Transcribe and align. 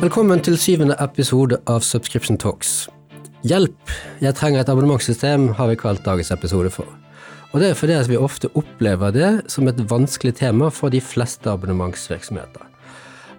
Velkommen 0.00 0.40
til 0.40 0.54
syvende 0.56 0.94
episode 1.04 1.58
av 1.68 1.82
Subscription 1.84 2.38
Talks. 2.40 2.86
Hjelp, 3.44 3.90
jeg 4.24 4.32
trenger 4.38 4.62
et 4.62 4.70
abonnementssystem, 4.72 5.50
har 5.58 5.66
vi 5.68 5.74
kalt 5.76 6.00
dagens 6.06 6.30
episode 6.32 6.70
for. 6.72 6.86
Og 7.52 7.60
det 7.60 7.66
er 7.68 7.76
fordi 7.76 7.98
vi 8.08 8.16
ofte 8.16 8.48
opplever 8.56 9.12
det 9.12 9.28
som 9.52 9.68
et 9.68 9.82
vanskelig 9.90 10.38
tema 10.38 10.70
for 10.72 10.88
de 10.88 11.02
fleste 11.04 11.50
abonnementsvirksomheter. 11.52 12.64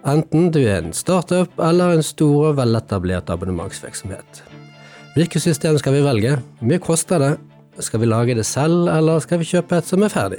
Enten 0.06 0.52
du 0.54 0.60
er 0.60 0.84
en 0.84 0.94
startup 0.94 1.58
eller 1.58 1.96
en 1.96 2.06
stor 2.06 2.52
og 2.52 2.60
veletablert 2.60 3.32
abonnementsvirksomhet. 3.34 4.44
Hvilket 5.16 5.42
system 5.42 5.80
skal 5.82 5.96
vi 5.96 6.04
velge? 6.06 6.36
Hvor 6.60 6.70
mye 6.70 6.84
koster 6.84 7.24
det? 7.24 7.32
Skal 7.82 8.04
vi 8.04 8.10
lage 8.12 8.36
det 8.38 8.46
selv, 8.46 8.86
eller 8.86 9.18
skal 9.18 9.42
vi 9.42 9.50
kjøpe 9.50 9.82
et 9.82 9.90
som 9.90 10.06
er 10.06 10.14
ferdig? 10.14 10.38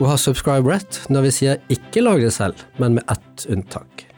Å 0.00 0.08
ha 0.08 0.16
subscribe 0.16 0.72
rett 0.72 1.02
når 1.12 1.28
vi 1.28 1.34
sier 1.42 1.60
ikke 1.68 2.06
lag 2.08 2.24
det 2.24 2.32
selv, 2.32 2.64
men 2.80 2.96
med 2.96 3.12
ett 3.12 3.46
unntak. 3.52 4.08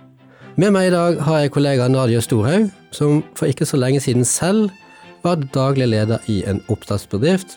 Med 0.54 0.70
meg 0.70 0.86
i 0.86 0.90
dag 0.94 1.16
har 1.26 1.40
jeg 1.42 1.50
kollega 1.50 1.88
Nadia 1.90 2.20
Storhaug, 2.22 2.68
som 2.94 3.24
for 3.34 3.50
ikke 3.50 3.66
så 3.66 3.74
lenge 3.74 3.98
siden 4.04 4.22
selv 4.22 4.68
var 5.24 5.40
daglig 5.50 5.88
leder 5.90 6.22
i 6.30 6.44
en 6.46 6.60
oppstartsbedrift 6.70 7.56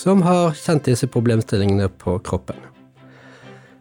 som 0.00 0.22
har 0.24 0.56
kjent 0.56 0.88
disse 0.88 1.04
problemstillingene 1.12 1.90
på 2.00 2.14
kroppen. 2.24 2.56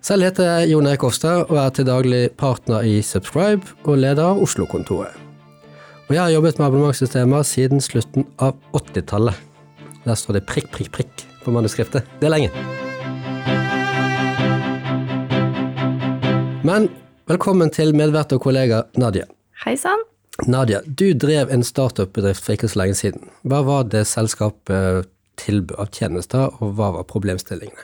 Selv 0.03 0.27
heter 0.27 0.49
jeg 0.49 0.73
Jon 0.73 0.89
Erik 0.91 1.07
Ofstad 1.07 1.45
og 1.45 1.61
er 1.61 1.71
til 1.77 1.87
daglig 1.87 2.21
partner 2.35 2.83
i 2.83 2.99
Subscribe 2.99 3.63
og 3.85 4.03
leder 4.03 4.33
av 4.33 4.43
Oslo-kontoret. 4.43 5.15
Og 6.09 6.11
jeg 6.17 6.23
har 6.25 6.35
jobbet 6.35 6.59
med 6.59 6.67
abonnementssystemer 6.67 7.47
siden 7.47 7.79
slutten 7.79 8.27
av 8.35 8.59
80-tallet. 8.75 9.39
Der 10.03 10.19
står 10.19 10.41
det 10.41 10.45
prikk, 10.49 10.73
prikk, 10.75 10.91
prikk 10.91 11.27
på 11.45 11.55
manuskriptet. 11.55 12.03
Det 12.19 12.27
er 12.27 12.35
lenge. 12.35 12.51
Men 16.67 16.91
Velkommen 17.27 17.67
til 17.75 17.89
medvert 17.91 18.31
og 18.31 18.39
kollega 18.45 18.85
Nadia. 18.95 19.25
Hei 19.65 19.73
sann. 19.75 19.99
Nadia, 20.47 20.77
du 20.87 21.09
drev 21.11 21.49
en 21.51 21.65
startup-bedrift 21.67 22.39
for 22.45 22.55
ikke 22.55 22.69
så 22.71 22.79
lenge 22.79 22.95
siden. 22.95 23.25
Hva 23.43 23.59
var 23.67 23.89
det 23.91 24.05
selskapet 24.07 25.09
tilbød 25.35 25.75
av 25.75 25.89
tjenester, 25.91 26.55
og 26.63 26.77
hva 26.77 26.93
var 26.95 27.03
problemstillingene? 27.09 27.83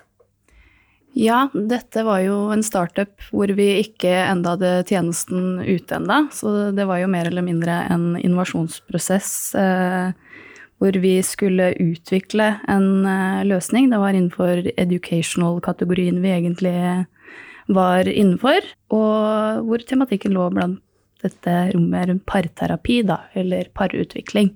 Ja, 1.20 1.50
dette 1.52 2.06
var 2.08 2.24
jo 2.24 2.38
en 2.56 2.64
startup 2.64 3.28
hvor 3.36 3.52
vi 3.52 3.68
ikke 3.82 4.14
enda 4.22 4.56
hadde 4.56 4.72
tjenesten 4.88 5.60
ute 5.60 6.00
enda, 6.00 6.22
så 6.32 6.72
det 6.72 6.88
var 6.88 7.04
jo 7.04 7.12
mer 7.12 7.28
eller 7.28 7.44
mindre 7.44 7.82
en 7.92 8.14
innovasjonsprosess 8.16 9.34
eh, 9.60 10.40
hvor 10.80 11.04
vi 11.04 11.18
skulle 11.20 11.74
utvikle 11.84 12.54
en 12.72 12.88
eh, 13.04 13.44
løsning. 13.52 13.92
Det 13.92 14.00
var 14.00 14.16
innenfor 14.16 14.72
educational-kategorien 14.72 16.24
vi 16.24 16.32
egentlig 16.32 16.80
var 17.68 18.08
innenfor, 18.10 18.66
og 18.94 19.68
hvor 19.68 19.84
tematikken 19.88 20.36
lå 20.36 20.50
blant 20.54 20.82
dette 21.24 21.52
rommet 21.74 22.10
rundt 22.10 22.26
parterapi, 22.28 23.02
da, 23.08 23.22
eller 23.40 23.70
parutvikling. 23.76 24.52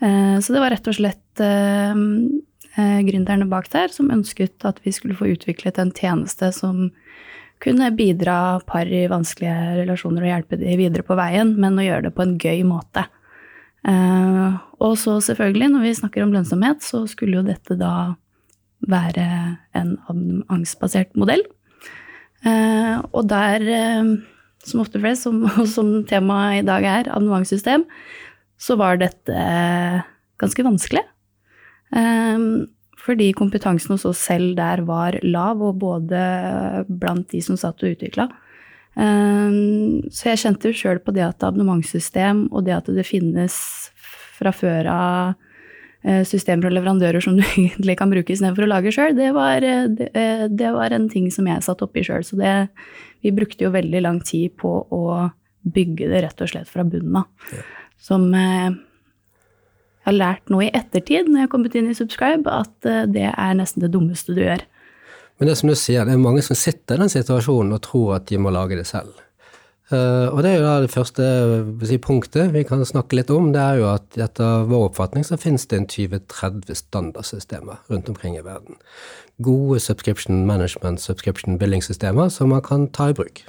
Eh, 0.00 0.36
så 0.40 0.54
det 0.54 0.62
var 0.62 0.74
rett 0.74 0.88
og 0.90 0.96
slett 0.98 1.42
eh, 1.42 1.96
eh, 2.76 3.00
gründerne 3.08 3.48
bak 3.50 3.70
der 3.72 3.92
som 3.92 4.12
ønsket 4.14 4.66
at 4.68 4.82
vi 4.84 4.92
skulle 4.94 5.16
få 5.18 5.32
utviklet 5.32 5.80
en 5.82 5.92
tjeneste 5.96 6.52
som 6.54 6.90
kunne 7.64 7.88
bidra 7.96 8.60
par 8.68 8.86
i 8.86 9.06
vanskelige 9.08 9.80
relasjoner 9.80 10.26
og 10.26 10.28
hjelpe 10.30 10.58
de 10.60 10.76
videre 10.76 11.06
på 11.06 11.16
veien, 11.16 11.54
men 11.56 11.80
å 11.80 11.86
gjøre 11.86 12.08
det 12.08 12.16
på 12.16 12.26
en 12.26 12.34
gøy 12.36 12.60
måte. 12.68 13.06
Og 13.86 14.92
så 15.00 15.14
selvfølgelig, 15.24 15.70
når 15.72 15.84
vi 15.86 15.92
snakker 15.96 16.24
om 16.26 16.34
lønnsomhet, 16.34 16.84
så 16.84 17.06
skulle 17.08 17.38
jo 17.38 17.46
dette 17.46 17.78
da 17.80 18.18
være 18.84 19.24
en 19.72 19.94
abonnementsbasert 20.10 21.16
modell. 21.16 21.46
Eh, 22.44 22.94
og 23.12 23.28
der, 23.30 23.64
eh, 23.64 24.12
som 24.66 24.82
ofte 24.82 25.00
flest, 25.02 25.26
som, 25.26 25.42
som 25.76 25.92
temaet 26.08 26.62
i 26.62 26.66
dag 26.66 26.84
er, 26.84 27.10
abonnementssystem, 27.12 27.86
så 28.56 28.78
var 28.80 29.00
dette 29.00 29.36
ganske 30.40 30.66
vanskelig. 30.66 31.04
Eh, 31.96 32.48
fordi 33.06 33.30
kompetansen 33.38 33.94
hos 33.94 34.06
oss 34.08 34.24
selv 34.26 34.56
der 34.58 34.82
var 34.88 35.20
lav, 35.22 35.62
og 35.62 35.78
både 35.78 36.18
blant 36.88 37.30
de 37.30 37.42
som 37.44 37.58
satt 37.60 37.84
og 37.84 37.94
utvikla. 37.94 38.26
Så 38.96 40.30
jeg 40.30 40.40
kjente 40.40 40.72
jo 40.72 40.74
sjøl 40.74 40.98
på 41.04 41.12
det 41.14 41.22
at 41.22 41.44
abonnementssystem 41.44 42.46
og 42.48 42.64
det 42.66 42.72
at 42.74 42.88
det 42.96 43.04
finnes 43.06 43.54
fra 44.38 44.50
før 44.56 44.88
av 44.90 45.34
Eh, 45.36 45.45
systemer 46.26 46.68
og 46.68 46.76
leverandører 46.76 47.24
som 47.24 47.36
du 47.38 47.42
egentlig 47.56 47.96
kan 47.98 48.12
bruke 48.12 48.34
istedenfor 48.34 48.66
å 48.66 48.70
lage 48.70 48.92
sjøl, 48.94 49.16
det, 49.18 49.30
eh, 49.32 49.88
det, 49.90 50.10
eh, 50.14 50.44
det, 50.52 50.70
var 50.76 50.94
en 50.94 51.08
ting 51.12 51.28
som 51.34 51.48
jeg 51.50 51.64
satt 51.66 51.82
oppi 51.82 52.04
sjøl. 52.06 52.24
Så 52.26 52.38
det, 52.38 52.54
vi 53.26 53.34
brukte 53.34 53.66
jo 53.66 53.74
veldig 53.74 54.04
lang 54.04 54.20
tid 54.26 54.54
på 54.60 54.78
å 54.86 55.02
bygge 55.66 56.10
det 56.12 56.22
rett 56.22 56.44
og 56.44 56.52
slett 56.52 56.70
fra 56.70 56.86
bunnen 56.86 57.22
av. 57.22 57.50
Ja. 57.50 57.64
Som 58.06 58.28
jeg 58.36 58.76
har 60.06 60.14
lært 60.14 60.52
nå 60.52 60.60
i 60.62 60.70
ettertid, 60.70 61.26
når 61.26 61.40
jeg 61.40 61.48
har 61.48 61.52
kommet 61.56 61.74
inn 61.74 61.90
i 61.90 61.96
Subscribe, 61.98 62.46
at 62.46 63.10
det 63.10 63.26
er 63.32 63.56
nesten 63.58 63.82
det 63.82 63.90
dummeste 63.90 64.36
du 64.36 64.44
gjør. 64.44 64.62
Men 65.40 65.50
det 65.50 65.56
som 65.58 65.72
du 65.72 65.74
sier, 65.74 66.06
det 66.06 66.14
er 66.14 66.22
mange 66.22 66.44
som 66.46 66.56
sitter 66.56 67.00
i 67.00 67.02
den 67.02 67.10
situasjonen 67.12 67.74
og 67.74 67.82
tror 67.84 68.20
at 68.20 68.28
de 68.30 68.38
må 68.38 68.52
lage 68.54 68.78
det 68.78 68.86
selv. 68.86 69.16
Uh, 69.86 70.34
og 70.34 70.40
det 70.42 70.50
er 70.50 70.56
jo 70.56 70.64
da 70.64 70.78
det 70.82 70.90
første 70.90 71.24
si, 71.86 71.96
punktet 72.02 72.50
vi 72.50 72.64
kan 72.66 72.80
snakke 72.82 73.20
litt 73.20 73.30
om. 73.30 73.52
Det 73.54 73.60
er 73.62 73.76
jo 73.78 73.84
at 73.92 74.16
etter 74.18 74.64
vår 74.66 74.88
oppfatning 74.88 75.22
så 75.26 75.38
finnes 75.38 75.68
det 75.70 75.78
en 75.78 75.86
20-30 75.86 76.74
standardsystemer 76.80 77.84
rundt 77.92 78.10
omkring 78.10 78.34
i 78.34 78.42
verden. 78.42 78.80
Gode 79.38 79.78
subscription 79.84 80.42
management, 80.48 81.00
subscription 81.00 81.60
billing-systemer 81.60 82.32
som 82.34 82.50
man 82.50 82.64
kan 82.66 82.88
ta 82.90 83.12
i 83.12 83.14
bruk. 83.14 83.44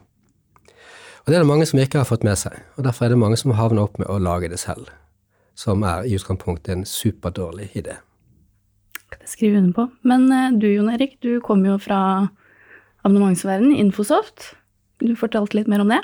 Og 1.25 1.31
det 1.33 1.39
er 1.39 1.41
det 1.41 1.49
mange 1.49 1.65
som 1.65 1.81
ikke 1.81 2.03
har 2.03 2.07
fått 2.07 2.23
med 2.23 2.37
seg, 2.39 2.61
og 2.77 2.85
derfor 2.85 3.07
er 3.07 3.15
det 3.15 3.19
mange 3.19 3.39
som 3.41 3.55
havner 3.57 3.87
opp 3.87 3.97
med 3.97 4.07
å 4.07 4.19
lage 4.21 4.51
det 4.51 4.61
selv. 4.61 4.91
Som 5.57 5.81
er 5.83 6.05
i 6.05 6.13
utgangspunktet 6.15 6.69
en 6.75 6.85
superdårlig 6.85 7.71
idé. 7.73 7.97
Kan 9.09 9.25
jeg 9.25 9.33
skrive 9.33 9.57
under 9.57 9.73
på. 9.73 9.87
Men 10.05 10.29
uh, 10.29 10.53
du 10.53 10.69
Jon 10.69 10.93
Erik, 10.93 11.17
du 11.25 11.41
kommer 11.41 11.73
jo 11.73 11.81
fra 11.81 11.99
abonnementsverdenen, 13.01 13.73
Infosoft. 13.81 14.53
Du 15.03 15.13
fortalte 15.17 15.59
litt 15.59 15.69
mer 15.69 15.83
om 15.83 15.91
det? 15.91 15.99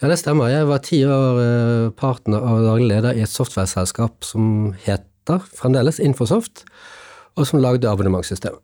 Ja, 0.00 0.08
det 0.08 0.20
stemmer. 0.22 0.48
Jeg 0.48 0.68
var 0.70 0.80
ti 0.84 1.02
år 1.04 1.40
eh, 1.42 1.90
partner 1.98 2.40
og 2.40 2.64
daglig 2.64 2.88
leder 2.94 3.18
i 3.18 3.24
et 3.26 3.32
software-selskap 3.32 4.24
som 4.24 4.72
heter 4.86 5.44
fremdeles 5.52 6.00
Infosoft, 6.00 6.64
og 7.36 7.44
som 7.46 7.60
lagde 7.60 7.90
abonnementssystemet. 7.90 8.62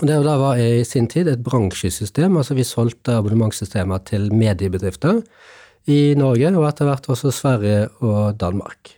Det 0.00 0.16
var 0.24 0.56
i 0.56 0.84
sin 0.88 1.06
tid 1.08 1.28
et 1.28 1.42
bransjesystem, 1.44 2.36
altså 2.36 2.56
vi 2.56 2.64
solgte 2.64 3.18
abonnementssystemer 3.18 4.00
til 4.08 4.30
mediebedrifter 4.32 5.20
i 5.92 6.14
Norge, 6.16 6.52
og 6.56 6.66
etter 6.68 6.88
hvert 6.88 7.08
også 7.12 7.32
Sverige 7.34 7.88
og 8.00 8.38
Danmark. 8.40 8.94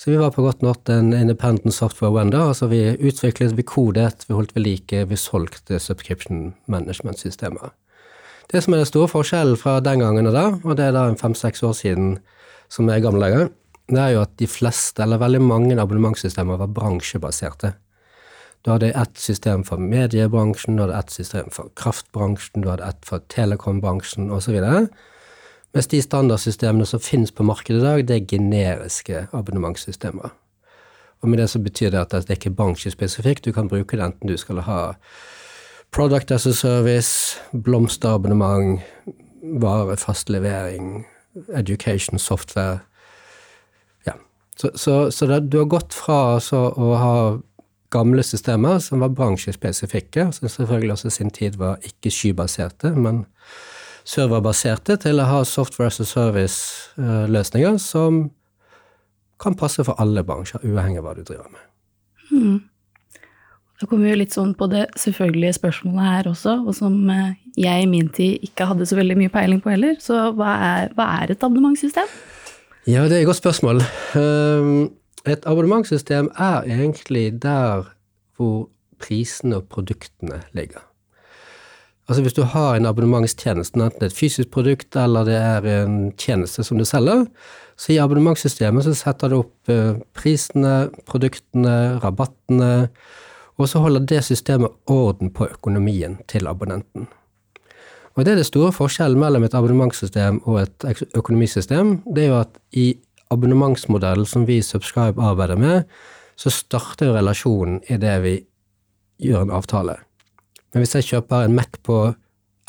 Så 0.00 0.10
vi 0.10 0.18
var 0.20 0.32
på 0.34 0.42
godt 0.44 0.64
norsk 0.64 0.90
en 0.92 1.12
independent 1.16 1.74
software 1.74 2.12
wender, 2.12 2.48
altså 2.48 2.68
vi 2.68 2.96
utviklet, 3.00 3.56
vi 3.56 3.64
kodet, 3.68 4.24
vi 4.28 4.36
holdt 4.36 4.54
ved 4.56 4.64
like, 4.64 5.04
vi 5.08 5.16
solgte 5.16 5.78
subscription 5.80 6.54
management-systemer. 6.66 7.72
Det 8.54 8.60
som 8.62 8.76
er 8.76 8.84
den 8.84 8.86
store 8.86 9.10
forskjellen 9.10 9.56
fra 9.58 9.80
den 9.82 9.98
gangen 9.98 10.28
og 10.30 10.34
da, 10.36 10.44
og 10.62 10.76
det 10.78 10.84
er 10.86 10.92
da 10.94 11.08
fem-seks 11.18 11.64
år 11.66 11.72
siden 11.74 12.12
som 12.70 12.86
er 12.86 13.00
gamle 13.02 13.26
dager, 13.26 13.48
det 13.90 13.98
er 13.98 14.12
jo 14.14 14.20
at 14.22 14.36
de 14.38 14.46
fleste, 14.46 15.02
eller 15.02 15.18
veldig 15.18 15.40
mange 15.42 15.78
abonnementssystemer 15.82 16.60
var 16.60 16.70
bransjebaserte. 16.76 17.72
Du 18.62 18.70
hadde 18.70 18.92
ett 18.94 19.18
system 19.18 19.64
for 19.66 19.82
mediebransjen, 19.82 20.78
du 20.78 20.84
hadde 20.84 21.00
ett 21.00 21.10
system 21.10 21.50
for 21.50 21.74
kraftbransjen, 21.74 22.62
du 22.62 22.70
hadde 22.70 22.86
ett 22.86 23.02
for 23.02 23.26
telekombransjen 23.34 24.30
osv. 24.30 24.62
Mens 25.74 25.90
de 25.90 26.04
standardsystemene 26.06 26.86
som 26.86 27.02
finnes 27.02 27.34
på 27.34 27.42
markedet 27.42 27.82
i 27.82 27.84
dag, 27.88 28.06
det 28.06 28.20
er 28.20 28.32
generiske 28.36 29.26
abonnementssystemer. 29.34 30.30
Og 31.20 31.28
med 31.28 31.42
det 31.42 31.50
så 31.50 31.58
betyr 31.58 31.90
det 31.90 32.06
at 32.06 32.14
det 32.14 32.30
er 32.30 32.38
ikke 32.38 32.54
bransjespesifikt, 32.54 33.44
du 33.44 33.52
kan 33.52 33.68
bruke 33.68 33.98
det 33.98 34.12
enten 34.12 34.30
du 34.30 34.38
skal 34.38 34.62
ha 34.62 34.92
Product 35.94 36.30
as 36.30 36.46
a 36.46 36.52
service, 36.52 37.40
blomsterabonnement, 37.52 38.80
vare, 39.42 39.96
fast 39.96 40.28
levering, 40.28 41.06
education, 41.54 42.18
software. 42.18 42.80
Ja. 44.04 44.12
Så, 44.56 44.70
så, 44.74 45.10
så 45.10 45.26
det, 45.26 45.40
du 45.40 45.58
har 45.58 45.68
gått 45.70 45.94
fra 45.94 46.40
så, 46.42 46.64
å 46.74 46.96
ha 46.98 47.14
gamle 47.94 48.26
systemer 48.26 48.82
som 48.82 49.06
var 49.06 49.14
bransjespesifikke, 49.14 50.32
som 50.34 50.48
selvfølgelig 50.48 50.96
også 50.96 51.12
i 51.12 51.16
sin 51.20 51.30
tid 51.30 51.60
var 51.62 51.78
ikke 51.86 52.10
skybaserte, 52.10 52.90
men 52.98 53.22
serverbaserte, 54.02 54.98
til 54.98 55.22
å 55.22 55.30
ha 55.30 55.40
software 55.46 55.94
as 55.94 56.02
a 56.02 56.10
service-løsninger 56.10 57.78
som 57.78 58.24
kan 59.38 59.54
passe 59.54 59.86
for 59.86 59.94
alle 60.02 60.26
bransjer, 60.26 60.66
uavhengig 60.66 61.04
av 61.04 61.06
hva 61.06 61.14
du 61.14 61.22
driver 61.22 61.54
med. 61.54 61.66
Mm. 62.34 62.62
Da 63.80 63.88
kommer 63.90 64.06
vi 64.06 64.18
litt 64.20 64.34
sånn 64.34 64.52
på 64.54 64.68
det 64.70 64.84
selvfølgelige 65.00 65.56
spørsmålet 65.56 66.06
her 66.06 66.28
også, 66.30 66.60
og 66.62 66.76
som 66.78 66.94
eh, 67.10 67.34
jeg 67.58 67.84
i 67.84 67.90
min 67.90 68.06
tid 68.14 68.44
ikke 68.46 68.68
hadde 68.70 68.86
så 68.86 68.98
veldig 68.98 69.16
mye 69.18 69.32
peiling 69.34 69.62
på 69.64 69.72
heller. 69.74 69.96
Så 70.02 70.18
hva 70.38 70.52
er, 70.68 70.94
hva 70.94 71.08
er 71.18 71.34
et 71.34 71.42
abonnementssystem? 71.42 72.12
Ja, 72.86 73.06
det 73.08 73.16
er 73.16 73.24
et 73.24 73.28
godt 73.30 73.40
spørsmål. 73.40 73.82
Ehm, 74.20 74.92
et 75.26 75.46
abonnementssystem 75.48 76.30
er 76.36 76.68
egentlig 76.68 77.30
der 77.42 77.88
hvor 78.36 78.68
prisene 79.02 79.58
og 79.58 79.68
produktene 79.72 80.42
ligger. 80.52 80.84
Altså 82.08 82.22
hvis 82.22 82.36
du 82.36 82.42
har 82.42 82.76
en 82.76 82.86
abonnementstjeneste, 82.86 83.80
enten 83.80 83.98
det 84.00 84.10
er 84.10 84.12
et 84.12 84.18
fysisk 84.18 84.50
produkt 84.52 84.96
eller 85.00 85.24
det 85.24 85.36
er 85.40 85.68
en 85.80 86.12
tjeneste 86.20 86.64
som 86.64 86.78
du 86.78 86.84
selger, 86.84 87.24
så 87.80 87.94
i 87.94 87.98
abonnementssystemet 87.98 88.84
så 88.84 88.92
setter 88.94 89.32
du 89.32 89.38
opp 89.40 89.72
eh, 89.72 89.96
prisene, 90.14 90.90
produktene, 91.08 91.98
rabattene, 92.04 92.90
og 93.56 93.68
så 93.68 93.78
holder 93.78 94.06
det 94.06 94.24
systemet 94.24 94.70
orden 94.90 95.30
på 95.30 95.46
økonomien 95.46 96.18
til 96.28 96.46
abonnenten. 96.46 97.06
Og 98.14 98.24
det 98.24 98.32
er 98.32 98.38
det 98.38 98.46
store 98.46 98.72
forskjellen 98.72 99.18
mellom 99.18 99.44
et 99.44 99.54
abonnementssystem 99.54 100.40
og 100.44 100.60
et 100.62 101.06
økonomisystem. 101.14 101.96
Det 102.14 102.24
er 102.24 102.28
jo 102.28 102.40
at 102.40 102.58
i 102.72 102.94
abonnementsmodellen 103.30 104.26
som 104.26 104.46
vi 104.46 104.60
i 104.60 104.62
Subscribe 104.62 105.22
arbeider 105.22 105.58
med, 105.58 105.82
så 106.36 106.50
starter 106.50 107.10
jo 107.10 107.16
relasjonen 107.16 107.80
i 107.90 107.98
det 107.98 108.14
vi 108.22 108.34
gjør 109.22 109.46
en 109.46 109.54
avtale. 109.54 109.96
Men 110.72 110.82
hvis 110.82 110.94
jeg 110.94 111.08
kjøper 111.10 111.46
en 111.46 111.54
Mac 111.54 111.78
på 111.86 111.98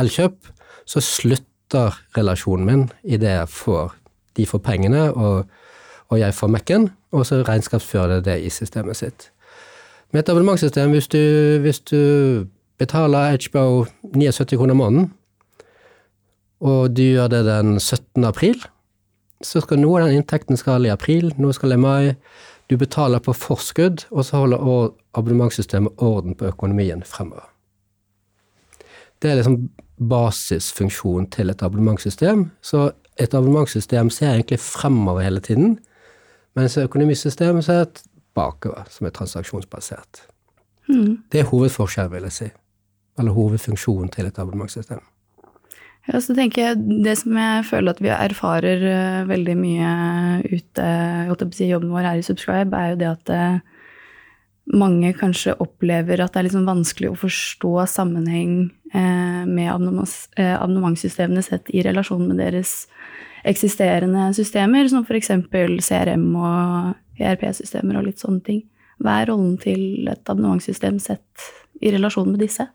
Elkjøp, 0.01 0.49
så 0.85 1.01
slutter 1.01 1.97
relasjonen 2.17 2.65
min 2.65 2.83
i 3.03 3.17
det 3.17 3.31
jeg 3.31 3.49
får. 3.49 3.95
De 4.37 4.45
får 4.45 4.61
pengene, 4.65 5.07
og, 5.13 5.45
og 6.09 6.19
jeg 6.19 6.33
får 6.33 6.51
Mac-en, 6.53 6.89
og 7.11 7.25
så 7.25 7.41
regnskapsfører 7.47 8.19
det 8.19 8.25
det 8.25 8.39
i 8.45 8.51
systemet 8.53 8.97
sitt. 8.97 9.29
Med 10.15 10.21
et 10.23 10.29
abonnementssystem, 10.31 10.93
hvis 10.95 11.09
du, 11.11 11.17
hvis 11.59 11.79
du 11.79 11.97
betaler 12.79 13.35
HBO 13.35 13.85
79 14.13 14.55
kroner 14.55 14.73
måneden, 14.73 15.09
og 16.59 16.95
du 16.95 17.01
gjør 17.01 17.27
det 17.27 17.41
den 17.45 17.79
17. 17.79 18.23
april, 18.23 18.61
så 19.43 19.59
skal 19.59 19.81
noe 19.83 19.99
av 19.99 20.07
den 20.07 20.21
inntekten 20.21 20.55
skal 20.55 20.87
i 20.87 20.93
april, 20.93 21.33
noe 21.35 21.51
skal 21.51 21.75
i 21.75 21.79
mai. 21.83 22.13
Du 22.71 22.77
betaler 22.79 23.19
på 23.19 23.35
forskudd, 23.35 24.05
og 24.07 24.23
så 24.23 24.45
holder 24.45 24.63
abonnementssystemet 25.19 25.99
orden 25.99 26.39
på 26.39 26.47
økonomien 26.47 27.03
fremover. 27.03 27.51
Det 29.19 29.33
er 29.33 29.41
liksom 29.41 29.65
basisfunksjonen 29.99 31.27
til 31.27 31.51
et 31.51 31.67
abonnementssystem. 31.67 32.53
Så 32.63 32.87
et 33.19 33.35
abonnementssystem 33.35 34.15
ser 34.15 34.31
egentlig 34.31 34.63
fremover 34.63 35.27
hele 35.27 35.43
tiden, 35.43 35.79
mens 36.55 36.77
et 36.77 36.87
økonomisystem 36.87 37.59
ser 37.61 37.89
bakover, 38.35 38.85
som 38.91 39.07
er 39.07 39.15
transaksjonsbasert. 39.15 40.25
Mm. 40.89 41.25
Det 41.31 41.41
er 41.41 41.49
hovedforskjellen, 41.49 42.13
vil 42.13 42.27
jeg 42.29 42.37
si. 42.37 42.49
Eller 43.19 43.35
hovedfunksjonen 43.35 44.11
til 44.13 44.27
et 44.29 44.39
abonnementssystem. 44.39 45.03
Ja, 46.05 46.19
så 46.21 46.35
tenker 46.37 46.61
jeg 46.61 47.03
Det 47.05 47.15
som 47.17 47.37
jeg 47.39 47.63
føler 47.65 47.95
at 47.95 48.01
vi 48.03 48.11
erfarer 48.13 48.83
uh, 48.85 49.29
veldig 49.29 49.55
mye 49.57 49.93
ute 50.51 50.89
i 51.65 51.69
jobben 51.71 51.89
vår 51.89 52.11
her 52.11 52.19
i 52.21 52.25
Subscribe, 52.27 52.77
er 52.77 52.93
jo 52.93 52.99
det 52.99 53.09
at 53.09 53.31
uh, 53.33 53.75
mange 54.73 55.13
kanskje 55.17 55.55
opplever 55.61 56.21
at 56.21 56.33
det 56.33 56.41
er 56.41 56.47
liksom 56.47 56.65
vanskelig 56.67 57.11
å 57.11 57.19
forstå 57.19 57.73
sammenheng 57.89 58.71
eh, 58.93 59.43
med 59.45 59.69
abonnementssystemene 59.69 61.43
sett 61.45 61.69
i 61.69 61.83
relasjon 61.85 62.25
med 62.25 62.41
deres 62.41 62.87
eksisterende 63.45 64.31
systemer, 64.33 64.87
som 64.89 65.05
f.eks. 65.05 65.29
CRM 65.85 66.25
og 66.33 66.95
ERP-systemer 67.19 67.99
og 67.99 68.07
litt 68.09 68.23
sånne 68.23 68.43
ting. 68.45 68.63
Hva 69.03 69.19
er 69.21 69.31
rollen 69.31 69.57
til 69.61 70.07
et 70.11 70.23
abonnementssystem 70.31 70.99
sett 71.03 71.49
i 71.83 71.91
relasjon 71.91 72.29
med 72.31 72.41
disse? 72.43 72.67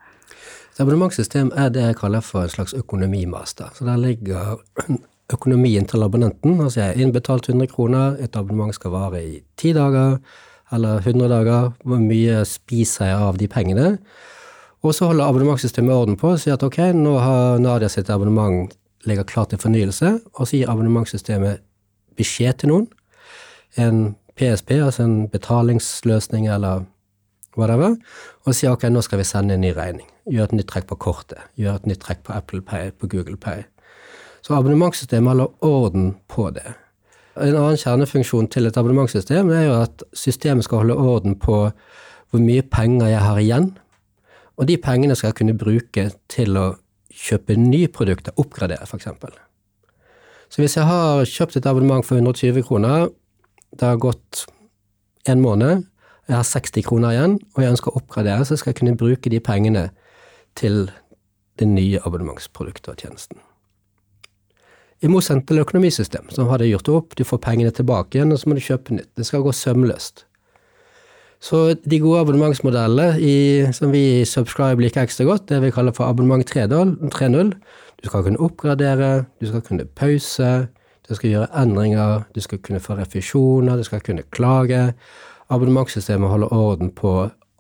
Et 0.75 0.83
abonnementssystem 0.83 1.53
er 1.59 1.73
det 1.75 1.87
jeg 1.87 1.99
kaller 2.01 2.25
for 2.25 2.45
en 2.45 2.53
slags 2.53 2.75
økonomimaster. 2.77 3.73
Så 3.77 3.87
der 3.89 4.01
ligger 4.01 4.61
økonomien 5.37 5.87
til 5.89 6.03
abonnenten. 6.03 6.61
Altså 6.61 6.81
jeg 6.81 6.93
har 6.93 7.01
innbetalt 7.01 7.49
100 7.49 7.73
kroner, 7.73 8.17
et 8.21 8.37
abonnement 8.37 8.75
skal 8.75 8.95
vare 8.95 9.25
i 9.25 9.41
10 9.57 9.73
dager 9.79 10.19
eller 10.73 11.01
100 11.03 11.29
dager, 11.29 11.73
hvor 11.85 11.99
mye 11.99 12.45
spiser 12.47 13.11
jeg 13.11 13.17
av 13.19 13.39
de 13.39 13.49
pengene? 13.51 13.97
Og 14.87 14.95
så 14.95 15.11
holder 15.11 15.27
abonnementssystemet 15.27 15.95
orden 15.95 16.17
på 16.17 16.31
og 16.35 16.41
sier 16.41 16.55
at 16.57 16.63
ok, 16.65 16.79
nå 16.97 17.17
har 17.21 17.59
Nadia 17.61 17.89
sitt 17.91 18.11
abonnement 18.11 18.71
ligger 19.09 19.27
klart 19.29 19.51
til 19.51 19.61
fornyelse, 19.61 20.21
og 20.35 20.47
så 20.47 20.57
gir 20.57 20.71
abonnementssystemet 20.71 21.61
beskjed 22.17 22.61
til 22.61 22.73
noen, 22.73 22.87
en 23.81 24.15
PSP, 24.41 24.79
altså 24.81 25.05
en 25.05 25.29
betalingsløsning 25.29 26.49
eller 26.49 26.87
whatever, 27.59 27.97
og 28.47 28.57
sier 28.57 28.73
ok, 28.73 28.89
nå 28.91 29.03
skal 29.05 29.21
vi 29.21 29.29
sende 29.29 29.57
en 29.57 29.65
ny 29.65 29.75
regning. 29.77 30.09
Gjør 30.31 30.49
et 30.49 30.57
nytt 30.57 30.71
trekk 30.71 30.89
på 30.91 30.99
kortet. 31.05 31.43
Gjør 31.61 31.81
et 31.81 31.89
nytt 31.91 32.01
trekk 32.05 32.23
på 32.27 32.35
Apple 32.37 32.63
Pay, 32.65 32.93
på 32.97 33.11
Google 33.11 33.37
Pay. 33.41 33.67
Så 34.41 34.55
abonnementssystemet 34.57 35.35
holder 35.35 35.67
orden 35.67 36.15
på 36.29 36.49
det. 36.57 36.73
En 37.41 37.57
annen 37.57 37.79
kjernefunksjon 37.79 38.49
til 38.51 38.67
et 38.69 38.77
abonnementssystem 38.77 39.51
er 39.55 39.67
jo 39.69 39.77
at 39.85 40.03
systemet 40.17 40.67
skal 40.67 40.83
holde 40.83 40.97
orden 40.97 41.37
på 41.39 41.59
hvor 42.31 42.43
mye 42.43 42.63
penger 42.63 43.11
jeg 43.11 43.23
har 43.25 43.39
igjen, 43.43 43.71
og 44.61 44.69
de 44.69 44.77
pengene 44.79 45.17
skal 45.17 45.31
jeg 45.31 45.41
kunne 45.41 45.59
bruke 45.59 46.11
til 46.31 46.59
å 46.59 46.67
kjøpe 47.11 47.57
nye 47.59 47.89
produkter, 47.91 48.35
oppgradere 48.39 48.87
f.eks. 48.87 49.09
Så 50.51 50.63
hvis 50.63 50.77
jeg 50.77 50.87
har 50.87 51.25
kjøpt 51.27 51.59
et 51.59 51.67
abonnement 51.71 52.07
for 52.07 52.19
120 52.19 52.63
kroner, 52.67 53.09
det 53.77 53.87
har 53.87 54.01
gått 54.03 54.47
en 55.29 55.43
måned, 55.43 55.85
jeg 56.31 56.37
har 56.39 56.47
60 56.47 56.87
kroner 56.87 57.15
igjen, 57.15 57.37
og 57.57 57.63
jeg 57.63 57.75
ønsker 57.75 57.91
å 57.91 58.01
oppgradere, 58.01 58.47
så 58.47 58.57
skal 58.59 58.71
jeg 58.71 58.81
kunne 58.81 58.99
bruke 58.99 59.31
de 59.33 59.41
pengene 59.43 59.89
til 60.59 60.85
det 61.59 61.69
nye 61.69 62.01
abonnementsproduktet 62.07 62.93
og 62.93 63.03
tjenesten. 63.03 63.41
I 65.01 65.09
motsetning 65.09 65.47
til 65.49 65.63
økonomisystem, 65.63 66.29
som 66.31 66.51
det 66.61 66.69
gjort 66.69 66.91
opp, 66.93 67.15
du 67.17 67.25
får 67.25 67.41
pengene 67.43 67.73
tilbake 67.75 68.19
igjen, 68.19 68.33
og 68.33 68.41
så 68.41 68.51
må 68.51 68.57
du 68.57 68.63
kjøpe 68.65 68.95
nytt. 68.95 69.11
Det 69.17 69.27
skal 69.27 69.43
gå 69.43 69.53
sømløst. 69.57 70.27
Så 71.41 71.73
de 71.89 71.99
gode 72.03 72.21
abonnementsmodellene 72.21 73.73
som 73.73 73.95
vi 73.95 74.03
i 74.21 74.27
Subscribe 74.29 74.83
liker 74.85 75.07
ekstra 75.07 75.25
godt, 75.25 75.47
det 75.49 75.63
vi 75.65 75.73
kaller 75.73 75.97
for 75.97 76.05
abonnement 76.05 76.45
3.0. 76.45 77.55
Du 78.01 78.09
skal 78.09 78.27
kunne 78.27 78.45
oppgradere, 78.45 79.25
du 79.41 79.49
skal 79.49 79.65
kunne 79.65 79.89
pause, 79.97 80.69
du 81.11 81.17
skal 81.19 81.33
gjøre 81.33 81.51
endringer, 81.59 82.25
du 82.35 82.41
skal 82.41 82.61
kunne 82.63 82.81
få 82.83 82.95
refusjoner, 83.01 83.77
du 83.77 83.87
skal 83.87 84.03
kunne 84.07 84.23
klage. 84.31 84.93
Abonnementssystemet 85.51 86.31
holder 86.31 86.53
orden 86.55 86.93
på 86.95 87.15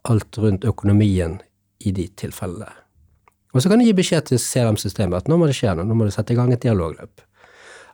alt 0.06 0.38
rundt 0.38 0.64
økonomien 0.64 1.40
i 1.80 1.90
de 1.90 2.06
tilfellene. 2.16 2.70
Og 3.50 3.62
så 3.62 3.68
kan 3.68 3.80
du 3.80 3.84
gi 3.84 3.96
beskjed 3.98 4.30
til 4.30 4.38
CRM-systemet 4.38 5.24
at 5.24 5.28
nå 5.28 5.40
må 5.40 5.48
det 5.50 5.56
skje 5.58 5.74
noe, 5.74 5.88
nå 5.88 5.96
må 5.98 6.06
du 6.06 6.14
sette 6.14 6.36
i 6.36 6.38
gang 6.38 6.52
et 6.54 6.62
dialogløp. 6.62 7.24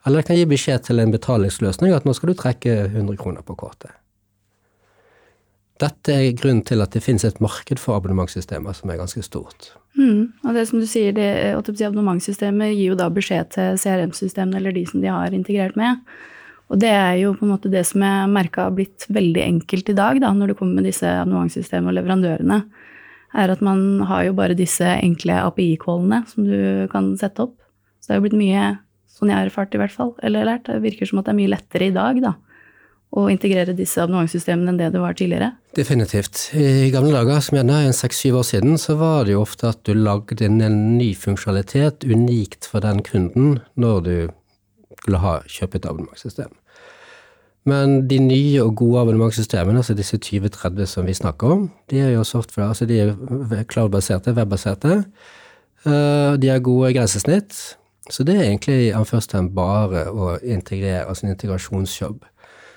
Eller 0.07 0.21
jeg 0.21 0.29
kan 0.29 0.39
gi 0.39 0.49
beskjed 0.51 0.85
til 0.87 1.01
en 1.03 1.15
betalingsløsning 1.15 1.97
at 1.97 2.05
nå 2.05 2.13
skal 2.15 2.31
du 2.31 2.39
trekke 2.39 2.75
100 2.93 3.17
kroner 3.23 3.47
på 3.47 3.57
kortet. 3.59 3.97
Dette 5.83 6.15
er 6.15 6.37
grunnen 6.39 6.63
til 6.65 6.81
at 6.81 6.95
det 6.97 7.03
finnes 7.05 7.25
et 7.27 7.41
marked 7.45 7.81
for 7.83 7.99
abonnementssystemer 7.99 8.77
som 8.77 8.93
er 8.93 9.01
ganske 9.01 9.21
stort. 9.25 9.75
Mm, 9.99 10.33
og 10.45 10.57
det 10.57 10.65
som 10.71 10.81
du 10.81 10.87
sier, 10.89 11.13
det, 11.17 11.29
abonnementssystemet 11.57 12.73
gir 12.73 12.95
jo 12.95 12.97
da 12.99 13.11
beskjed 13.13 13.53
til 13.57 13.77
CRM-systemene 13.83 14.61
eller 14.61 14.77
de 14.77 14.87
som 14.89 15.05
de 15.05 15.13
har 15.13 15.37
integrert 15.37 15.77
med. 15.77 16.01
Og 16.73 16.81
det 16.83 16.91
er 16.91 17.21
jo 17.21 17.35
på 17.37 17.45
en 17.47 17.53
måte 17.53 17.71
det 17.71 17.85
som 17.87 18.03
jeg 18.03 18.33
merka 18.33 18.67
har 18.67 18.75
blitt 18.75 19.07
veldig 19.13 19.43
enkelt 19.45 19.93
i 19.93 19.99
dag, 19.99 20.21
da, 20.25 20.33
når 20.35 20.53
det 20.53 20.59
kommer 20.59 20.81
med 20.81 20.89
disse 20.89 21.07
abonnementssystemene 21.07 21.93
og 21.93 21.99
leverandørene, 22.01 22.59
er 23.37 23.53
at 23.53 23.63
man 23.65 24.01
har 24.09 24.25
jo 24.27 24.35
bare 24.39 24.57
disse 24.57 24.87
enkle 24.97 25.37
API-callene 25.45 26.25
som 26.31 26.49
du 26.49 26.89
kan 26.91 27.13
sette 27.21 27.45
opp. 27.45 27.59
Så 28.01 28.09
det 28.09 28.17
har 28.17 28.23
jo 28.23 28.29
blitt 28.31 28.41
mye 28.41 28.67
Sånn 29.17 29.31
jeg 29.33 29.39
har 29.39 29.49
erfart 29.49 29.73
i 29.73 29.79
hvert 29.81 29.95
fall, 29.95 30.11
eller 30.21 30.45
lært. 30.45 30.67
Det 30.69 30.83
virker 30.85 31.09
som 31.09 31.23
at 31.23 31.25
det 31.25 31.33
er 31.33 31.39
mye 31.39 31.49
lettere 31.55 31.87
i 31.89 31.95
dag, 31.95 32.19
da. 32.21 32.35
Å 33.17 33.31
integrere 33.33 33.73
disse 33.73 34.03
abonnementssystemene 34.03 34.75
enn 34.75 34.81
det 34.81 34.91
det 34.93 35.01
var 35.01 35.17
tidligere? 35.17 35.55
Definitivt. 35.77 36.51
I 36.53 36.91
gamle 36.93 37.15
dager, 37.15 37.41
som 37.41 37.57
gjerne 37.57 37.79
er 37.87 37.95
seks-syv 37.97 38.43
år 38.43 38.45
siden, 38.51 38.77
så 38.81 38.99
var 39.01 39.25
det 39.25 39.33
jo 39.33 39.45
ofte 39.45 39.71
at 39.71 39.81
du 39.89 39.95
lagde 39.97 40.37
inn 40.45 40.61
en 40.61 40.77
ny 40.99 41.15
funksjonalitet 41.17 42.05
unikt 42.05 42.69
for 42.69 42.85
den 42.85 43.01
kunden 43.07 43.57
når 43.81 44.05
du 44.05 44.15
skulle 45.01 45.23
ha, 45.23 45.39
kjøpt 45.49 45.79
et 45.79 45.89
abonnementssystem. 45.89 46.53
Men 47.67 47.97
de 48.07 48.21
nye 48.23 48.63
og 48.63 48.77
gode 48.79 49.07
abonnementssystemene, 49.07 49.81
altså 49.81 49.97
disse 49.99 50.21
2030 50.23 50.93
som 50.93 51.09
vi 51.09 51.17
snakker 51.17 51.57
om, 51.57 51.65
de 51.91 52.05
er 52.05 52.13
jo 52.15 52.23
software, 52.27 52.69
altså 52.69 52.87
de 52.87 53.01
er 53.01 53.67
cloud-baserte, 53.73 54.37
web-baserte. 54.37 55.01
Eh, 55.87 56.37
de 56.39 56.53
har 56.53 56.63
gode 56.63 56.93
grensesnitt. 56.95 57.57
Så 58.11 58.23
det 58.23 58.37
er 58.37 58.45
egentlig 58.53 58.95
først 59.09 59.33
og 59.35 59.39
fremst 59.41 59.55
bare 59.57 60.05
å 60.13 60.37
integrere, 60.39 61.09
altså 61.09 61.27
en 61.27 61.33
integrasjonsjobb. 61.35 62.23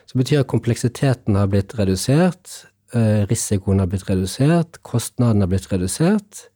Så 0.09 0.17
betyr 0.17 0.41
at 0.41 0.49
kompleksiteten 0.49 1.35
har 1.37 1.49
blitt 1.51 1.75
redusert, 1.77 2.65
eh, 2.97 3.27
risikoen 3.29 3.79
har 3.79 3.89
blitt 3.91 4.07
redusert, 4.09 4.81
kostnaden 4.81 5.41
har 5.41 5.51
blitt 5.51 5.69
redusert. 5.69 6.47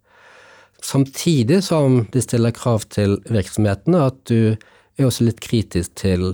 Samtidig 0.82 1.62
som 1.64 2.08
de 2.12 2.22
stiller 2.22 2.52
krav 2.52 2.90
til 2.90 3.20
virksomhetene 3.30 4.08
at 4.08 4.18
du 4.26 4.58
er 4.98 5.06
også 5.06 5.28
litt 5.30 5.40
kritisk 5.40 5.94
til 6.02 6.34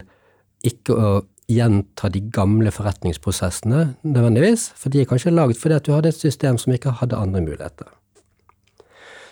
ikke 0.63 0.95
å 0.95 1.11
gjenta 1.49 2.09
de 2.13 2.21
gamle 2.31 2.71
forretningsprosessene 2.71 3.95
nødvendigvis, 4.05 4.69
for 4.77 4.89
de 4.89 5.01
er 5.01 5.09
kanskje 5.09 5.33
laget 5.33 5.59
fordi 5.59 5.75
at 5.75 5.85
du 5.85 5.93
hadde 5.93 6.13
et 6.13 6.23
system 6.23 6.57
som 6.57 6.73
ikke 6.73 6.95
hadde 7.01 7.19
andre 7.19 7.41
muligheter. 7.41 7.89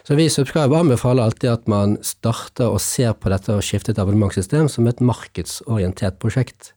Så 0.07 0.15
vi 0.15 0.25
i 0.27 0.31
Subscribe 0.31 0.75
anbefaler 0.75 1.23
alltid 1.23 1.49
at 1.51 1.67
man 1.67 1.97
starter 2.01 2.71
og 2.71 2.81
ser 2.81 3.13
på 3.13 3.31
dette 3.31 3.57
skifte 3.65 3.91
et 3.91 3.99
abonnementssystem 3.99 4.69
som 4.71 4.87
et 4.87 5.01
markedsorientert 5.03 6.19
prosjekt. 6.19 6.73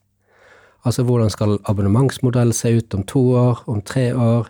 Altså 0.87 1.03
hvordan 1.05 1.29
skal 1.29 1.59
abonnementsmodellen 1.69 2.55
se 2.55 2.73
ut 2.77 2.95
om 2.97 3.03
to 3.05 3.21
år, 3.37 3.63
om 3.69 3.81
tre 3.85 4.11
år? 4.15 4.49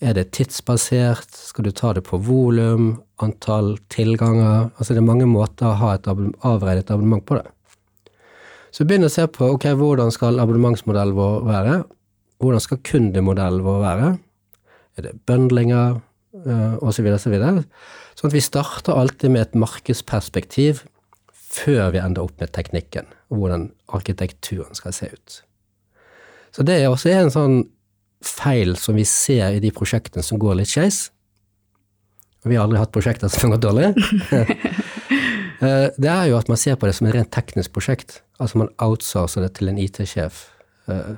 Er 0.00 0.16
det 0.16 0.30
tidsbasert? 0.32 1.28
Skal 1.36 1.68
du 1.68 1.70
ta 1.76 1.92
det 1.92 2.06
på 2.08 2.18
volum? 2.24 3.02
Antall 3.22 3.76
tilganger? 3.92 4.70
Altså 4.76 4.94
det 4.94 5.02
er 5.02 5.08
mange 5.10 5.28
måter 5.28 5.68
å 5.68 5.78
ha 5.78 5.94
et 5.94 6.08
avredet 6.08 6.90
abonnement 6.90 7.24
på 7.26 7.38
det. 7.38 7.46
Så 8.70 8.86
begynn 8.86 9.06
å 9.06 9.12
se 9.12 9.26
på 9.28 9.50
ok, 9.54 9.66
hvordan 9.78 10.12
skal 10.14 10.40
abonnementsmodellen 10.42 11.16
vår 11.18 11.42
være? 11.46 11.80
Hvordan 12.40 12.64
skal 12.64 12.80
kundemodellen 12.86 13.66
vår 13.66 13.82
være? 13.84 14.12
Er 14.96 15.06
det 15.06 15.18
bøndlinger? 15.28 16.00
Uh, 16.30 16.78
og 16.78 16.94
så 16.94 17.02
videre, 17.02 17.18
så 17.18 17.30
videre. 17.32 17.64
Sånn 18.14 18.30
at 18.30 18.36
vi 18.36 18.42
starter 18.44 18.94
alltid 18.94 19.32
med 19.34 19.48
et 19.48 19.56
markedsperspektiv 19.58 20.84
før 21.50 21.90
vi 21.90 21.98
ender 21.98 22.22
opp 22.22 22.38
med 22.38 22.52
teknikken, 22.54 23.08
og 23.34 23.42
hvordan 23.42 23.64
arkitekturen 23.98 24.78
skal 24.78 24.94
se 24.94 25.10
ut. 25.10 25.40
Så 26.54 26.66
det 26.66 26.80
er 26.80 26.90
også 26.90 27.12
en 27.14 27.32
sånn 27.32 27.56
feil 28.24 28.74
som 28.76 28.98
vi 28.98 29.06
ser 29.08 29.56
i 29.56 29.62
de 29.62 29.70
prosjektene 29.72 30.24
som 30.24 30.40
går 30.40 30.58
litt 30.60 30.72
skeis. 30.72 31.08
Og 32.44 32.52
vi 32.52 32.56
har 32.56 32.66
aldri 32.66 32.80
hatt 32.80 32.92
prosjekter 32.94 33.30
som 33.32 33.48
har 33.48 33.58
gått 33.58 33.68
dårlig. 33.68 33.92
Eh, 35.60 35.90
det 36.00 36.08
er 36.08 36.30
jo 36.30 36.38
at 36.38 36.48
man 36.48 36.56
ser 36.56 36.78
på 36.80 36.88
det 36.88 36.94
som 36.96 37.04
et 37.04 37.12
rent 37.12 37.28
teknisk 37.36 37.74
prosjekt. 37.74 38.22
Altså 38.40 38.62
man 38.62 38.70
outsourcer 38.80 39.42
det 39.44 39.50
til 39.58 39.68
en 39.68 39.76
IT-sjef. 39.76 40.38
Eh, 40.88 41.10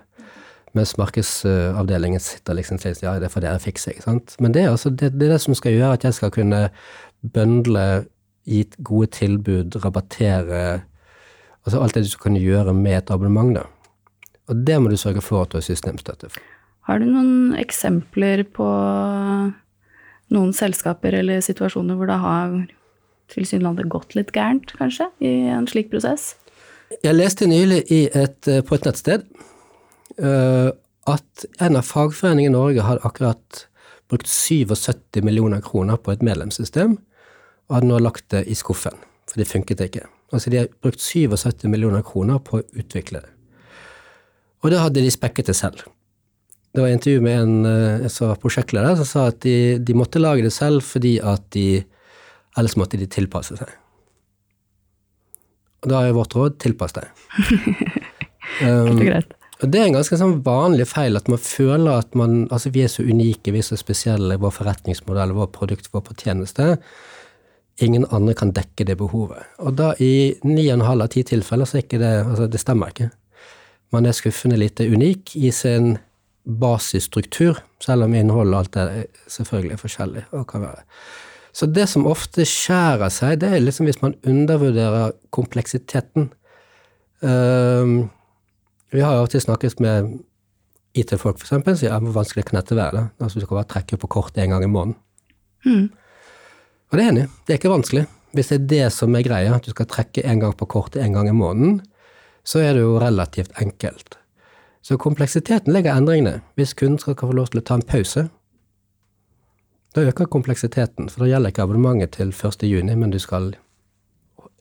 mens 0.75 0.97
markedsavdelingen 0.99 2.19
sitter 2.19 2.57
liksom 2.59 2.81
og 2.81 2.83
sier 2.83 3.05
ja, 3.05 3.13
det 3.23 3.31
får 3.31 3.45
dere 3.45 3.61
fikse. 3.63 3.93
ikke 3.93 4.03
sant? 4.03 4.35
Men 4.43 4.57
det 4.57 4.65
er, 4.65 4.73
altså, 4.73 4.91
det, 4.91 5.13
det 5.15 5.29
er 5.29 5.37
det 5.37 5.45
som 5.45 5.55
skal 5.55 5.77
gjøre 5.77 5.93
at 5.95 6.09
jeg 6.09 6.17
skal 6.19 6.35
kunne 6.35 6.65
bøndle, 7.23 7.85
gi 8.43 8.65
gode 8.83 9.13
tilbud, 9.15 9.79
rabattere 9.85 10.83
Altså 11.63 11.79
alt 11.79 11.95
det 11.95 12.09
du 12.11 12.19
kan 12.19 12.35
gjøre 12.35 12.73
med 12.75 12.97
et 12.97 13.11
abonnement, 13.15 13.55
da. 13.55 13.69
Og 14.51 14.65
det 14.67 14.79
må 14.83 14.91
du 14.91 14.99
sørge 14.99 15.23
for 15.25 15.45
at 15.45 15.53
du 15.53 15.59
har 15.61 15.67
systemstøtte 15.67 16.31
for. 16.33 16.43
Har 16.89 16.99
du 16.99 17.07
noen 17.07 17.55
eksempler 17.55 18.43
på 18.51 18.67
noen 20.33 20.55
selskaper 20.57 21.15
eller 21.21 21.43
situasjoner 21.45 21.99
hvor 21.99 22.11
det 22.11 22.19
har 22.23 22.55
tilsynelatende 23.33 23.93
gått 23.93 24.17
litt 24.19 24.33
gærent, 24.35 24.75
kanskje, 24.79 25.09
i 25.23 25.33
en 25.53 25.69
slik 25.71 25.93
prosess? 25.93 26.33
Jeg 27.05 27.17
leste 27.17 27.49
nylig 27.49 27.85
et, 27.89 28.49
eh, 28.49 28.61
på 28.61 28.77
et 28.77 28.85
nettsted 28.85 29.25
uh, 30.21 30.69
at 31.09 31.47
en 31.65 31.79
av 31.79 31.87
fagforeningene 31.89 32.53
i 32.53 32.57
Norge 32.57 32.85
hadde 32.85 33.07
akkurat 33.09 33.63
brukt 34.13 34.29
77 34.29 35.23
millioner 35.25 35.63
kroner 35.65 35.97
på 35.97 36.13
et 36.13 36.23
medlemssystem, 36.23 36.99
og 37.69 37.77
hadde 37.79 37.89
nå 37.89 38.01
lagt 38.03 38.29
det 38.35 38.45
i 38.51 38.57
skuffen, 38.59 38.99
for 39.25 39.41
det 39.41 39.49
funket 39.49 39.81
ikke. 39.81 40.05
Altså 40.33 40.53
de 40.53 40.61
har 40.61 40.69
brukt 40.85 41.01
77 41.01 41.65
millioner 41.73 42.05
kroner 42.05 42.43
på 42.45 42.61
å 42.61 42.67
utvikle 42.77 43.23
det. 43.25 43.33
Og 44.63 44.71
da 44.71 44.85
hadde 44.85 45.03
de 45.03 45.11
spekket 45.11 45.51
det 45.51 45.57
selv. 45.59 45.83
Det 46.73 46.81
var 46.81 46.89
intervju 46.89 47.21
med 47.21 47.41
en 47.41 47.67
eh, 47.69 48.09
som 48.09 48.31
var 48.31 48.41
prosjektleder, 48.41 48.97
som 48.97 49.09
sa 49.09 49.27
at 49.29 49.43
de, 49.45 49.79
de, 49.79 49.97
måtte 49.99 50.23
lage 50.23 50.45
det 50.47 50.55
selv 50.55 50.85
fordi 50.87 51.19
at 51.21 51.45
de 51.57 51.85
Ellers 52.53 52.75
måtte 52.77 52.99
de 53.01 53.07
tilpasse 53.09 53.57
seg. 53.57 53.69
Og 55.81 55.87
da 55.89 56.03
er 56.05 56.13
vårt 56.13 56.35
råd 56.37 56.59
tilpass 56.61 56.93
deg. 56.93 57.07
um, 58.67 58.99
og 59.01 59.71
det 59.73 59.81
er 59.81 59.87
en 59.87 59.97
ganske 59.97 60.19
sånn 60.21 60.35
vanlig 60.45 60.85
feil 60.91 61.17
at 61.17 61.31
man 61.33 61.41
føler 61.41 62.03
at 62.03 62.13
man 62.19 62.43
Altså, 62.53 62.69
vi 62.75 62.85
er 62.85 62.93
så 62.93 63.07
unike, 63.07 63.55
vi 63.55 63.63
er 63.63 63.65
så 63.65 63.79
spesielle, 63.81 64.37
vår 64.43 64.53
forretningsmodell, 64.59 65.33
vår 65.33 65.49
produkt, 65.55 65.89
vår 65.97 66.13
tjeneste. 66.13 66.75
Ingen 67.81 68.05
andre 68.13 68.37
kan 68.37 68.53
dekke 68.53 68.85
det 68.85 68.99
behovet. 69.01 69.49
Og 69.65 69.73
da 69.81 69.95
i 69.97 70.35
ni 70.45 70.69
og 70.69 70.77
en 70.77 70.87
halv 70.91 71.07
av 71.07 71.15
ti 71.17 71.25
tilfeller 71.33 71.69
så 71.69 71.81
er 71.81 71.87
ikke 71.87 72.03
det 72.03 72.15
Altså, 72.21 72.53
det 72.53 72.61
stemmer 72.61 72.93
ikke. 72.93 73.09
Man 73.93 74.09
er 74.09 74.17
skuffende 74.17 74.57
lite 74.57 74.87
unik 74.89 75.37
i 75.37 75.51
sin 75.53 75.97
basisstruktur, 76.43 77.61
selv 77.83 78.07
om 78.07 78.15
innholdet 78.19 78.55
og 78.55 78.63
alt 78.63 78.75
det 78.75 79.27
selvfølgelig 79.31 79.77
er 79.77 79.83
forskjellig 79.83 80.25
og 80.33 80.47
kan 80.51 80.65
være. 80.65 80.83
Så 81.53 81.69
det 81.69 81.85
som 81.93 82.09
ofte 82.09 82.47
skjærer 82.49 83.13
seg, 83.13 83.39
det 83.43 83.51
er 83.53 83.63
liksom 83.63 83.87
hvis 83.87 84.01
man 84.03 84.17
undervurderer 84.25 85.13
kompleksiteten. 85.31 86.31
Uh, 87.23 88.09
vi 88.93 89.05
har 89.05 89.15
jo 89.15 89.25
alltid 89.25 89.45
snakket 89.45 89.81
med 89.85 90.17
IT-folk, 90.99 91.39
for 91.39 91.47
eksempel, 91.47 91.77
sier 91.79 92.01
hvor 92.01 92.17
vanskelig 92.17 92.47
kan 92.49 92.59
dette 92.59 92.77
være? 92.77 93.07
Altså 93.21 93.39
Du 93.39 93.47
skal 93.47 93.61
bare 93.61 93.71
trekke 93.77 94.01
på 94.01 94.11
kortet 94.17 94.43
en 94.43 94.57
gang 94.57 94.65
i 94.65 94.73
måneden. 94.73 94.97
Mm. 95.65 95.87
Og 96.91 96.99
det 96.99 97.05
er 97.05 97.13
enig, 97.13 97.29
det 97.47 97.55
er 97.55 97.61
ikke 97.61 97.73
vanskelig. 97.73 98.07
Hvis 98.37 98.49
det 98.49 98.59
er 98.59 98.69
det 98.73 98.85
som 98.97 99.15
er 99.17 99.25
greia, 99.25 99.55
at 99.57 99.65
du 99.65 99.73
skal 99.73 99.89
trekke 99.89 100.25
en 100.29 100.41
gang 100.41 100.57
på 100.57 100.69
kortet 100.69 101.05
en 101.05 101.17
gang 101.17 101.29
i 101.29 101.37
måneden, 101.37 101.81
så 102.45 102.63
er 102.63 102.75
det 102.75 102.83
jo 102.83 102.99
relativt 103.01 103.53
enkelt. 103.61 104.19
Så 104.83 104.99
kompleksiteten 104.99 105.73
legger 105.73 105.95
endringene. 105.95 106.41
Hvis 106.59 106.75
kunden 106.75 106.99
skal 106.99 107.15
få 107.15 107.33
lov 107.33 107.53
til 107.53 107.63
å 107.63 107.67
ta 107.67 107.79
en 107.79 107.87
pause, 107.87 108.27
da 109.95 110.07
øker 110.09 110.27
kompleksiteten, 110.27 111.11
for 111.13 111.23
da 111.23 111.29
gjelder 111.31 111.53
ikke 111.53 111.67
abonnementet 111.67 112.17
til 112.17 112.33
1. 112.33 112.65
juni, 112.67 112.95
men 112.97 113.13
du 113.13 113.19
skal 113.21 113.53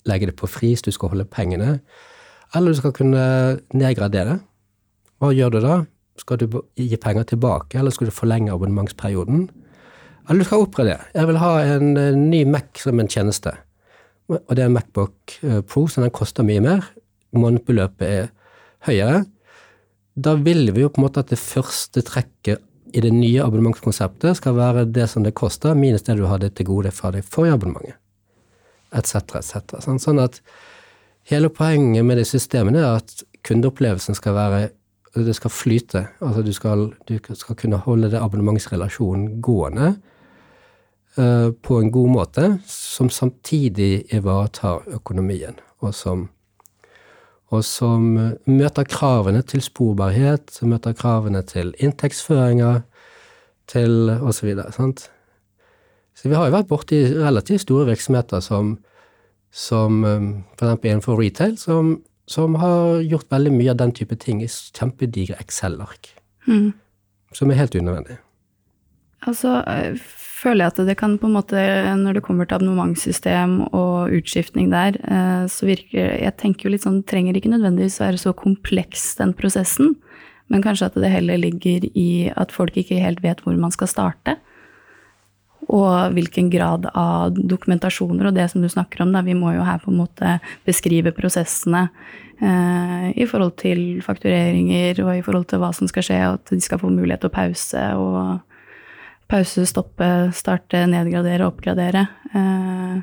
legge 0.05 0.27
det 0.27 0.35
på 0.35 0.49
fris, 0.49 0.81
du 0.81 0.91
skal 0.91 1.13
holde 1.13 1.25
pengene, 1.25 1.79
eller 2.53 2.73
du 2.73 2.81
skal 2.81 2.93
kunne 2.93 3.23
nedgradere. 3.73 4.41
Hva 5.21 5.31
gjør 5.33 5.55
du 5.55 5.59
da? 5.63 5.79
Skal 6.19 6.41
du 6.41 6.61
gi 6.75 6.97
penger 6.99 7.29
tilbake, 7.31 7.79
eller 7.79 7.95
skal 7.95 8.11
du 8.11 8.13
forlenge 8.13 8.51
abonnementsperioden? 8.51 9.47
Eller 10.27 10.43
du 10.43 10.49
skal 10.49 10.65
oppgradere. 10.65 11.07
Jeg 11.15 11.29
vil 11.31 11.39
ha 11.41 11.51
en, 11.77 11.93
en 11.97 12.25
ny 12.29 12.43
Mac 12.45 12.83
som 12.83 12.99
en 12.99 13.09
tjeneste, 13.09 13.55
og 14.29 14.51
det 14.51 14.65
er 14.65 14.69
en 14.69 14.75
Macbook 14.75 15.39
eh, 15.43 15.61
Pro, 15.63 15.87
så 15.87 16.03
den 16.03 16.13
koster 16.13 16.45
mye 16.45 16.61
mer. 16.63 16.91
Månedsbeløpet 17.37 18.07
er 18.07 18.31
høyere 18.87 19.23
da 20.15 20.35
vil 20.35 20.71
vi 20.75 20.83
jo 20.83 20.89
på 20.91 21.01
en 21.01 21.07
måte 21.07 21.23
at 21.23 21.31
det 21.31 21.39
første 21.39 22.03
trekket 22.03 22.61
i 22.91 23.03
det 23.03 23.13
nye 23.15 23.43
abonnementskonseptet 23.43 24.35
skal 24.41 24.57
være 24.57 24.85
det 24.91 25.07
som 25.09 25.23
det 25.23 25.35
koster, 25.37 25.77
minus 25.77 26.03
det 26.03 26.17
du 26.19 26.25
hadde 26.27 26.49
til 26.51 26.67
gode 26.67 26.91
fra 26.91 27.13
det 27.15 27.23
forrige 27.23 27.55
abonnementet, 27.55 27.95
etc., 28.91 29.39
etc. 29.39 29.79
Sånn, 30.03 30.19
at 30.19 30.41
hele 31.31 31.51
poenget 31.53 32.03
med 32.05 32.19
det 32.19 32.27
systemet 32.27 32.81
er 32.81 32.99
at 32.99 33.23
kundeopplevelsen 33.47 34.17
skal 34.17 34.35
være 34.35 34.61
det 35.11 35.33
skal 35.35 35.51
flyte. 35.51 36.05
Altså 36.23 36.43
du 36.43 36.53
skal, 36.55 36.85
du 37.07 37.17
skal 37.35 37.57
kunne 37.59 37.79
holde 37.83 38.11
det 38.13 38.19
abonnementsrelasjonen 38.19 39.41
gående 39.43 39.89
uh, 41.17 41.49
på 41.51 41.79
en 41.79 41.91
god 41.91 42.11
måte, 42.11 42.45
som 42.67 43.09
samtidig 43.11 44.05
ivaretar 44.15 44.87
økonomien, 44.99 45.59
og 45.83 45.95
som 45.95 46.29
og 47.51 47.65
som 47.67 48.13
eh, 48.17 48.35
møter 48.49 48.87
kravene 48.87 49.43
til 49.47 49.63
sporbarhet, 49.63 50.51
som 50.55 50.71
møter 50.71 50.95
kravene 50.97 51.43
til 51.47 51.73
inntektsføringer, 51.79 52.81
til 53.71 54.09
osv. 54.11 54.53
Så, 54.75 54.87
så 56.17 56.29
vi 56.29 56.35
har 56.35 56.49
jo 56.49 56.55
vært 56.57 56.71
borti 56.71 57.01
relativt 57.15 57.65
store 57.65 57.87
virksomheter 57.91 58.43
som, 58.43 58.77
som 59.51 60.01
eh, 60.07 60.31
f.eks. 60.57 60.79
innenfor 60.79 61.19
retail, 61.19 61.57
som, 61.59 61.97
som, 62.27 62.55
har 62.61 63.03
gjort 63.03 63.31
veldig 63.31 63.53
mye 63.55 63.75
av 63.75 63.79
den 63.83 63.95
type 63.99 64.17
ting 64.19 64.43
i 64.43 64.49
kjempedigre 64.49 65.39
Excel-ark. 65.43 66.13
Mm. 66.47 66.71
Som 67.35 67.51
er 67.51 67.61
helt 67.61 67.75
unødvendig. 67.75 68.19
Altså, 69.29 69.59
føler 70.41 70.65
jeg 70.65 70.73
at 70.73 70.79
det 70.87 70.97
kan 70.99 71.17
på 71.21 71.29
en 71.29 71.35
måte, 71.35 71.61
når 71.99 72.17
det 72.17 72.23
kommer 72.25 72.47
til 72.47 72.57
abonnementssystem 72.57 73.57
og 73.69 74.13
utskiftning 74.17 74.71
der, 74.73 74.97
eh, 74.97 75.43
så 75.51 75.67
virker 75.69 76.17
Jeg 76.17 76.37
tenker 76.37 76.67
jo 76.67 76.73
litt 76.73 76.85
sånn, 76.85 77.03
trenger 77.05 77.37
ikke 77.37 77.53
nødvendigvis 77.53 78.01
være 78.01 78.21
så 78.21 78.33
kompleks, 78.33 79.15
den 79.19 79.35
prosessen. 79.37 79.95
Men 80.49 80.63
kanskje 80.63 80.89
at 80.89 80.97
det 80.99 81.11
heller 81.11 81.37
ligger 81.37 81.85
i 81.95 82.31
at 82.35 82.51
folk 82.51 82.75
ikke 82.75 82.99
helt 82.99 83.21
vet 83.23 83.43
hvor 83.45 83.55
man 83.55 83.71
skal 83.71 83.87
starte. 83.87 84.37
Og 85.71 86.11
hvilken 86.17 86.49
grad 86.51 86.89
av 86.97 87.37
dokumentasjoner 87.37 88.27
og 88.27 88.35
det 88.35 88.49
som 88.51 88.61
du 88.61 88.67
snakker 88.67 89.05
om, 89.05 89.13
da. 89.13 89.21
Vi 89.21 89.37
må 89.37 89.53
jo 89.53 89.63
her 89.63 89.79
på 89.79 89.93
en 89.93 90.01
måte 90.01 90.39
beskrive 90.65 91.13
prosessene 91.15 91.85
eh, 92.41 93.11
i 93.13 93.27
forhold 93.29 93.55
til 93.61 94.01
faktureringer 94.03 95.05
og 95.05 95.13
i 95.15 95.23
forhold 95.23 95.47
til 95.47 95.61
hva 95.61 95.69
som 95.77 95.87
skal 95.87 96.03
skje, 96.03 96.21
og 96.27 96.39
at 96.41 96.55
de 96.55 96.65
skal 96.65 96.81
få 96.81 96.89
mulighet 96.89 97.21
til 97.21 97.31
å 97.31 97.37
pause 97.37 97.91
og 98.01 98.50
pause, 99.31 99.65
stoppe, 99.69 100.09
starte, 100.35 100.83
nedgradere, 100.91 101.47
oppgradere. 101.47 102.05
Eh, 102.35 102.99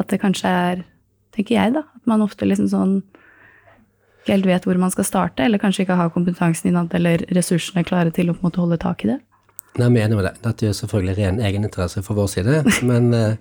at 0.00 0.12
det 0.12 0.20
kanskje 0.22 0.50
er, 0.50 0.84
tenker 1.34 1.56
jeg, 1.56 1.74
da, 1.78 1.84
at 1.86 2.10
man 2.10 2.24
ofte 2.26 2.48
liksom 2.48 2.70
sånn 2.72 3.00
ikke 4.20 4.34
helt 4.34 4.48
vet 4.50 4.66
hvor 4.68 4.78
man 4.80 4.92
skal 4.92 5.06
starte, 5.08 5.46
eller 5.46 5.60
kanskje 5.62 5.86
ikke 5.86 5.96
har 5.96 6.12
kompetansen 6.12 6.68
innad 6.70 6.92
eller 6.96 7.22
ressursene 7.32 7.86
klare 7.88 8.12
til 8.12 8.28
å 8.28 8.34
på 8.36 8.42
en 8.42 8.50
måte 8.50 8.60
holde 8.60 8.80
tak 8.82 9.06
i 9.06 9.14
det. 9.14 9.20
Nei, 9.78 9.86
jeg 9.86 10.02
er 10.02 10.08
enig 10.08 10.18
med 10.18 10.26
det. 10.26 10.34
Dette 10.44 10.66
er 10.68 10.76
selvfølgelig 10.76 11.16
ren 11.16 11.40
egeninteresse 11.46 12.02
fra 12.04 12.16
vår 12.18 12.28
side. 12.32 12.58
Men 12.90 13.14
eh, 13.16 13.38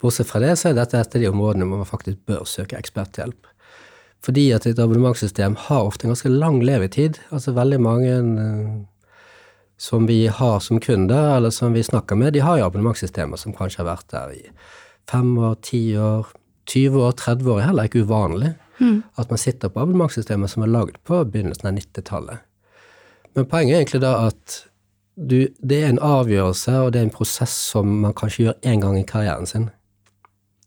bortsett 0.00 0.30
fra 0.30 0.40
det, 0.40 0.54
så 0.60 0.70
er 0.70 0.78
dette 0.78 1.00
et 1.00 1.18
av 1.18 1.24
de 1.24 1.28
områdene 1.28 1.68
hvor 1.68 1.82
man 1.82 1.90
faktisk 1.90 2.22
bør 2.30 2.46
søke 2.48 2.78
eksperthjelp. 2.78 3.50
Fordi 4.24 4.46
at 4.56 4.64
et 4.64 4.80
abonnementssystem 4.80 5.58
har 5.66 5.84
ofte 5.84 6.06
en 6.06 6.14
ganske 6.14 6.32
lang 6.32 6.62
levetid. 6.64 7.20
Altså 7.34 7.52
veldig 7.58 7.80
mange 7.84 8.14
eh, 8.14 8.74
som 9.76 10.06
vi 10.06 10.26
har 10.26 10.60
som 10.60 10.80
kunder, 10.80 11.36
eller 11.36 11.50
som 11.50 11.72
vi 11.74 11.82
snakker 11.82 12.16
med, 12.16 12.32
de 12.32 12.42
har 12.44 12.58
jo 12.58 12.66
abonnementssystemer 12.68 13.40
som 13.40 13.54
kanskje 13.56 13.82
har 13.82 13.90
vært 13.90 14.10
der 14.12 14.34
i 14.36 14.42
fem 15.10 15.38
år, 15.38 15.56
ti 15.62 15.82
år, 15.98 16.30
20 16.70 17.02
år, 17.02 17.16
30 17.20 17.50
år 17.50 17.60
er 17.60 17.66
heller 17.68 17.88
ikke 17.88 18.04
uvanlig. 18.06 18.54
Mm. 18.80 19.02
At 19.18 19.30
man 19.30 19.38
sitter 19.38 19.70
på 19.70 19.82
abonnementssystemer 19.82 20.50
som 20.50 20.64
er 20.64 20.72
lagd 20.72 20.98
på 21.06 21.20
begynnelsen 21.24 21.68
av 21.70 21.76
90-tallet. 21.78 22.44
Men 23.34 23.46
poenget 23.50 23.74
er 23.74 23.82
egentlig 23.82 24.02
da 24.04 24.14
at 24.28 24.60
du, 25.14 25.48
det 25.62 25.78
er 25.82 25.92
en 25.92 26.02
avgjørelse, 26.02 26.74
og 26.80 26.92
det 26.92 27.00
er 27.00 27.08
en 27.08 27.14
prosess 27.14 27.54
som 27.70 27.90
man 28.02 28.14
kanskje 28.16 28.48
gjør 28.48 28.56
én 28.66 28.82
gang 28.82 28.98
i 28.98 29.06
karrieren 29.06 29.46
sin. 29.46 29.68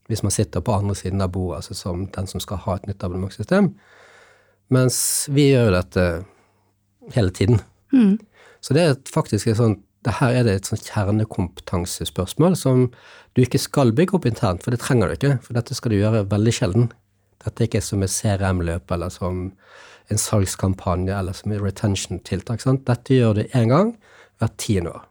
Hvis 0.08 0.24
man 0.24 0.32
sitter 0.32 0.64
på 0.64 0.76
andre 0.76 0.96
siden 0.96 1.24
av 1.24 1.34
bordet, 1.36 1.58
altså 1.58 1.76
som 1.76 2.06
den 2.16 2.30
som 2.32 2.44
skal 2.44 2.62
ha 2.64 2.78
et 2.78 2.88
nytt 2.88 3.04
abonnementssystem. 3.04 3.74
Mens 4.72 5.00
vi 5.32 5.50
gjør 5.50 5.68
jo 5.68 5.76
dette 5.76 6.06
hele 7.16 7.32
tiden. 7.36 7.60
Mm. 7.92 8.16
Så 8.62 8.76
det 8.78 8.84
er 8.84 8.96
faktisk 9.12 9.48
et 9.48 9.60
sånt 9.60 9.84
det 10.06 10.14
her 10.22 10.38
er 10.40 10.46
det 10.46 10.54
et 10.56 10.68
sånt 10.70 10.86
kjernekompetansespørsmål 10.88 12.54
som 12.56 12.86
du 13.36 13.42
ikke 13.44 13.60
skal 13.60 13.92
bygge 13.98 14.16
opp 14.16 14.28
internt, 14.30 14.64
for 14.64 14.72
det 14.72 14.80
trenger 14.80 15.10
du 15.10 15.16
ikke, 15.18 15.34
for 15.44 15.58
dette 15.58 15.76
skal 15.76 15.92
du 15.92 15.98
gjøre 15.98 16.22
veldig 16.32 16.54
sjelden. 16.56 16.86
Dette 17.44 17.64
er 17.64 17.68
ikke 17.68 17.84
som 17.84 18.06
et 18.06 18.14
CRM-løp 18.14 18.94
eller 18.94 19.12
som 19.12 19.42
en 20.08 20.22
salgskampanje 20.22 21.12
eller 21.12 21.36
som 21.36 21.52
et 21.52 21.62
retention-tiltak. 21.64 22.64
Dette 22.88 23.18
gjør 23.18 23.42
du 23.42 23.44
én 23.58 23.74
gang 23.74 23.92
hvert 24.40 24.56
tiende 24.62 24.94
år. 24.96 25.04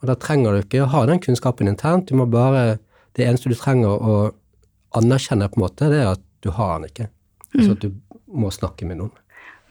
Og 0.00 0.10
da 0.10 0.16
trenger 0.20 0.54
du 0.54 0.62
ikke 0.62 0.84
å 0.84 0.90
ha 0.94 1.04
den 1.08 1.20
kunnskapen 1.22 1.68
internt, 1.70 2.08
du 2.08 2.16
må 2.16 2.28
bare 2.30 2.78
Det 3.16 3.24
eneste 3.24 3.48
du 3.48 3.54
trenger 3.56 3.88
å 3.96 4.16
anerkjenne, 4.92 5.46
på 5.48 5.56
en 5.56 5.62
måte, 5.62 5.86
det 5.88 6.02
er 6.02 6.10
at 6.10 6.20
du 6.44 6.50
har 6.52 6.74
den 6.76 6.90
ikke. 6.90 7.06
Altså 7.54 7.72
at 7.72 7.80
du 7.80 7.94
må 8.28 8.50
snakke 8.52 8.84
med 8.84 8.98
noen. 9.00 9.14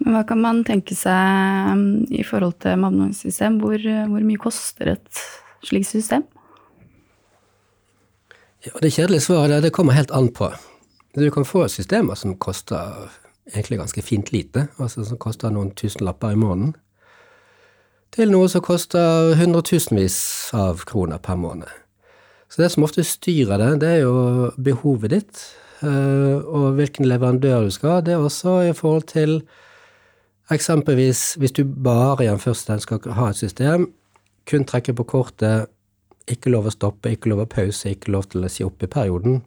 Men 0.03 0.15
hva 0.15 0.23
kan 0.27 0.41
man 0.43 0.63
tenke 0.67 0.95
seg 0.97 1.71
um, 1.71 1.83
i 2.11 2.23
forhold 2.27 2.57
til 2.63 2.75
abonnementssystem? 2.75 3.59
Hvor, 3.63 3.79
hvor 3.79 4.25
mye 4.27 4.41
koster 4.41 4.95
et 4.95 5.25
slikt 5.65 5.89
system? 5.89 6.25
Ja, 8.65 8.73
det 8.81 8.95
kjedelige 8.95 9.21
svaret 9.27 9.63
det 9.63 9.73
kommer 9.75 9.93
helt 9.93 10.11
an 10.11 10.31
på. 10.33 10.49
Du 11.15 11.29
kan 11.31 11.45
få 11.47 11.67
systemer 11.71 12.17
som 12.19 12.35
koster 12.35 13.07
egentlig 13.53 13.77
ganske 13.79 14.01
fint 14.01 14.31
lite, 14.33 14.67
altså 14.81 15.05
som 15.05 15.19
koster 15.21 15.53
noen 15.53 15.71
tusenlapper 15.77 16.33
i 16.33 16.39
måneden, 16.39 16.73
til 18.15 18.31
noe 18.31 18.49
som 18.51 18.63
koster 18.65 19.35
hundretusenvis 19.37 20.17
av 20.55 20.83
kroner 20.89 21.21
per 21.21 21.37
måned. 21.39 21.69
Så 22.49 22.63
det 22.63 22.71
som 22.73 22.85
ofte 22.87 23.03
styrer 23.03 23.59
det, 23.59 23.69
det 23.83 23.91
er 23.91 24.01
jo 24.05 24.51
behovet 24.57 25.13
ditt, 25.13 25.43
eh, 25.83 26.35
og 26.39 26.75
hvilken 26.79 27.07
leverandør 27.09 27.67
du 27.67 27.73
skal 27.75 27.97
ha. 27.97 28.01
Det 28.01 28.15
er 28.15 28.23
også 28.23 28.57
i 28.69 28.73
forhold 28.73 29.07
til 29.11 29.41
eksempelvis 30.51 31.35
hvis 31.41 31.55
du 31.57 31.63
bare 31.65 32.25
i 32.25 32.29
en 32.29 32.41
første 32.41 32.77
skal 32.83 33.15
ha 33.17 33.29
et 33.29 33.39
system, 33.39 33.89
kun 34.45 34.65
trekke 34.65 34.93
på 34.93 35.07
kortet, 35.09 35.71
ikke 36.29 36.49
lov 36.53 36.69
å 36.69 36.73
stoppe, 36.73 37.11
ikke 37.13 37.29
lov 37.29 37.43
å 37.43 37.49
pause, 37.49 37.89
ikke 37.89 38.13
lov 38.13 38.29
til 38.29 38.45
å 38.45 38.49
si 38.49 38.65
opp 38.65 38.83
i 38.83 38.89
perioden, 38.89 39.43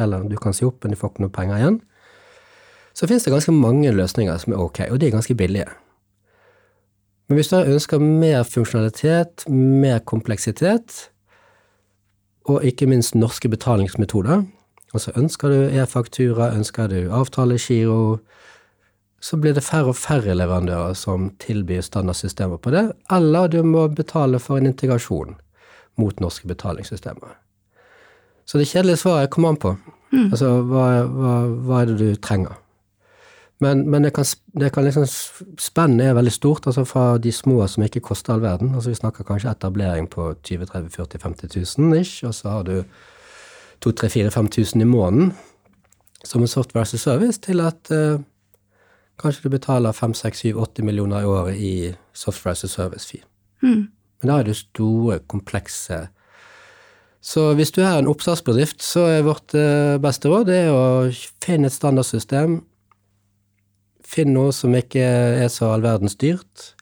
eller 0.00 0.26
du 0.30 0.36
kan 0.40 0.54
si 0.54 0.66
opp, 0.66 0.82
men 0.82 0.94
du 0.94 0.98
får 0.98 1.12
ikke 1.12 1.24
noe 1.24 1.34
penger 1.34 1.58
igjen, 1.58 1.78
så 2.94 3.08
finnes 3.08 3.24
det 3.24 3.32
ganske 3.32 3.54
mange 3.56 3.92
løsninger 3.94 4.38
som 4.38 4.54
er 4.54 4.62
ok, 4.62 4.84
og 4.90 5.00
de 5.00 5.08
er 5.08 5.14
ganske 5.14 5.36
billige. 5.38 5.70
Men 7.28 7.38
hvis 7.38 7.48
du 7.48 7.56
ønsker 7.56 8.02
mer 8.02 8.42
funksjonalitet, 8.44 9.46
mer 9.48 10.02
kompleksitet, 10.04 11.08
og 12.50 12.64
ikke 12.66 12.88
minst 12.90 13.14
norske 13.14 13.48
betalingsmetoder, 13.48 14.42
altså 14.92 15.14
ønsker 15.16 15.48
du 15.48 15.60
e-faktura, 15.80 16.50
ønsker 16.52 16.90
du 16.90 16.98
avtalegiro, 17.14 18.18
så 19.22 19.38
blir 19.38 19.54
det 19.54 19.62
færre 19.62 19.92
og 19.92 19.96
færre 19.96 20.34
leverandører 20.34 20.96
som 20.98 21.30
tilbyr 21.42 21.84
standardsystemer 21.86 22.58
på 22.58 22.72
det, 22.74 22.88
eller 23.10 23.46
du 23.52 23.60
må 23.62 23.86
betale 23.88 24.40
for 24.42 24.58
en 24.58 24.66
integrasjon 24.66 25.36
mot 26.00 26.20
norske 26.20 26.48
betalingssystemer. 26.50 27.36
Så 28.44 28.58
det 28.58 28.66
kjedelige 28.72 28.98
svaret 29.04 29.30
kommer 29.30 29.52
an 29.52 29.60
på. 29.62 29.76
Mm. 30.12 30.26
Altså, 30.32 30.48
hva, 30.66 30.86
hva, 31.06 31.36
hva, 31.46 31.78
er 31.80 31.92
det 31.92 31.98
du 32.00 32.18
trenger? 32.18 32.58
Men, 33.62 33.84
men 33.90 34.02
det 34.02 34.10
kan, 34.16 34.26
det 34.58 34.72
kan 34.74 34.82
liksom 34.82 35.06
Spennet 35.60 36.08
er 36.08 36.18
veldig 36.18 36.32
stort, 36.34 36.66
altså 36.66 36.82
fra 36.84 37.04
de 37.22 37.30
små 37.32 37.60
som 37.70 37.86
ikke 37.86 38.02
koster 38.02 38.34
all 38.34 38.42
verden. 38.42 38.74
altså 38.74 38.90
Vi 38.90 38.98
snakker 38.98 39.24
kanskje 39.24 39.54
etablering 39.54 40.10
på 40.10 40.32
20 40.42 40.66
30 40.66 40.90
40 40.90 41.22
50 41.22 41.78
000 41.78 42.00
ish, 42.00 42.24
og 42.26 42.34
så 42.34 42.48
har 42.48 42.66
du 42.66 42.82
2 43.80 43.92
3 44.02 44.10
4 44.10 44.30
5000 44.30 44.82
i 44.82 44.84
måneden 44.84 45.32
som 46.24 46.42
en 46.42 46.48
software 46.48 46.82
as 46.82 46.94
a 46.94 46.98
service, 46.98 47.38
til 47.38 47.60
at 47.60 47.90
uh, 47.90 48.20
kanskje 49.20 49.44
du 49.44 49.52
betaler 49.54 49.92
5 49.92 50.14
6 50.14 50.44
7 50.46 50.56
80 50.56 50.86
millioner 50.88 51.22
i 51.22 51.28
året 51.28 51.56
i 51.56 51.74
software 52.12 52.52
as 52.52 52.64
a 52.64 52.68
service-fee. 52.68 53.22
Mm. 53.62 53.88
Men 54.22 54.30
da 54.30 54.38
er 54.38 54.48
det 54.48 54.56
store, 54.56 55.18
komplekse 55.26 56.08
Så 57.22 57.54
hvis 57.54 57.70
du 57.70 57.82
er 57.82 57.98
en 57.98 58.08
oppstartsbedrift, 58.10 58.82
så 58.82 59.06
er 59.06 59.22
vårt 59.22 59.54
uh, 59.54 59.98
beste 60.02 60.28
råd 60.28 60.46
det 60.46 60.56
er 60.64 60.70
å 60.74 61.10
finne 61.44 61.70
et 61.70 61.74
standardsystem 61.74 62.62
Finn 64.12 64.34
noe 64.34 64.52
som 64.52 64.74
ikke 64.76 65.00
er 65.00 65.48
så 65.48 65.70
all 65.72 65.84
verdens 65.84 66.18
dyrt. 66.20 66.74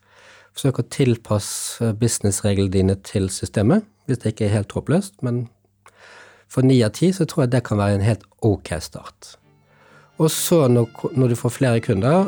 Forsøk 0.56 0.80
å 0.80 0.86
tilpasse 0.90 1.92
businessreglene 2.00 2.72
dine 2.74 2.96
til 3.06 3.28
systemet, 3.30 3.84
hvis 4.08 4.18
det 4.22 4.32
ikke 4.32 4.48
er 4.48 4.56
helt 4.56 4.74
håpløst. 4.74 5.20
Men 5.22 5.44
for 6.50 6.66
ni 6.66 6.80
av 6.82 6.96
ti 6.98 7.12
så 7.14 7.28
tror 7.30 7.44
jeg 7.44 7.52
det 7.54 7.62
kan 7.68 7.78
være 7.78 8.00
en 8.00 8.08
helt 8.08 8.26
ok 8.42 8.72
start. 8.82 9.36
Og 10.20 10.28
så 10.28 10.66
når, 10.68 10.88
når 11.16 11.32
du 11.32 11.36
får 11.38 11.52
flere 11.54 11.80
kunder, 11.80 12.26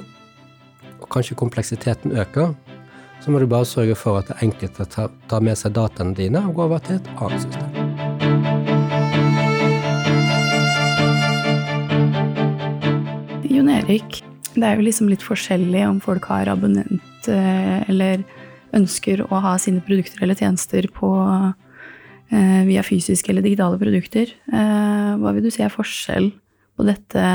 og 0.96 1.08
kanskje 1.12 1.36
kompleksiteten 1.36 2.14
øker, 2.16 2.54
så 3.20 3.30
må 3.30 3.38
du 3.38 3.44
bare 3.46 3.66
sørge 3.68 3.94
for 4.00 4.16
at 4.16 4.30
det 4.30 4.36
er 4.38 4.46
enkelt 4.46 4.78
å 4.80 4.86
ta, 4.88 5.02
ta 5.28 5.40
med 5.44 5.58
seg 5.60 5.74
dataene 5.76 6.16
dine 6.16 6.40
og 6.48 6.54
går 6.56 6.70
over 6.70 6.80
til 6.86 6.96
et 6.96 7.10
annet 7.12 7.42
system. 7.44 7.68
Jon 13.52 13.68
Erik, 13.74 14.22
det 14.54 14.64
er 14.64 14.80
jo 14.80 14.86
liksom 14.86 15.10
litt 15.12 15.24
forskjellig 15.26 15.82
om 15.90 15.98
folk 16.00 16.24
har 16.32 16.48
abonnent 16.48 17.28
eh, 17.28 17.82
eller 17.92 18.24
ønsker 18.72 19.20
å 19.28 19.42
ha 19.44 19.58
sine 19.60 19.84
produkter 19.84 20.24
eller 20.24 20.38
tjenester 20.40 20.88
på, 20.96 21.10
eh, 22.32 22.62
via 22.70 22.86
fysiske 22.88 23.28
eller 23.34 23.44
digitale 23.44 23.76
produkter. 23.76 24.32
Eh, 24.48 25.12
hva 25.20 25.34
vil 25.36 25.44
du 25.44 25.52
si 25.52 25.60
er 25.60 25.76
forskjell 25.76 26.32
på 26.72 26.88
dette 26.88 27.26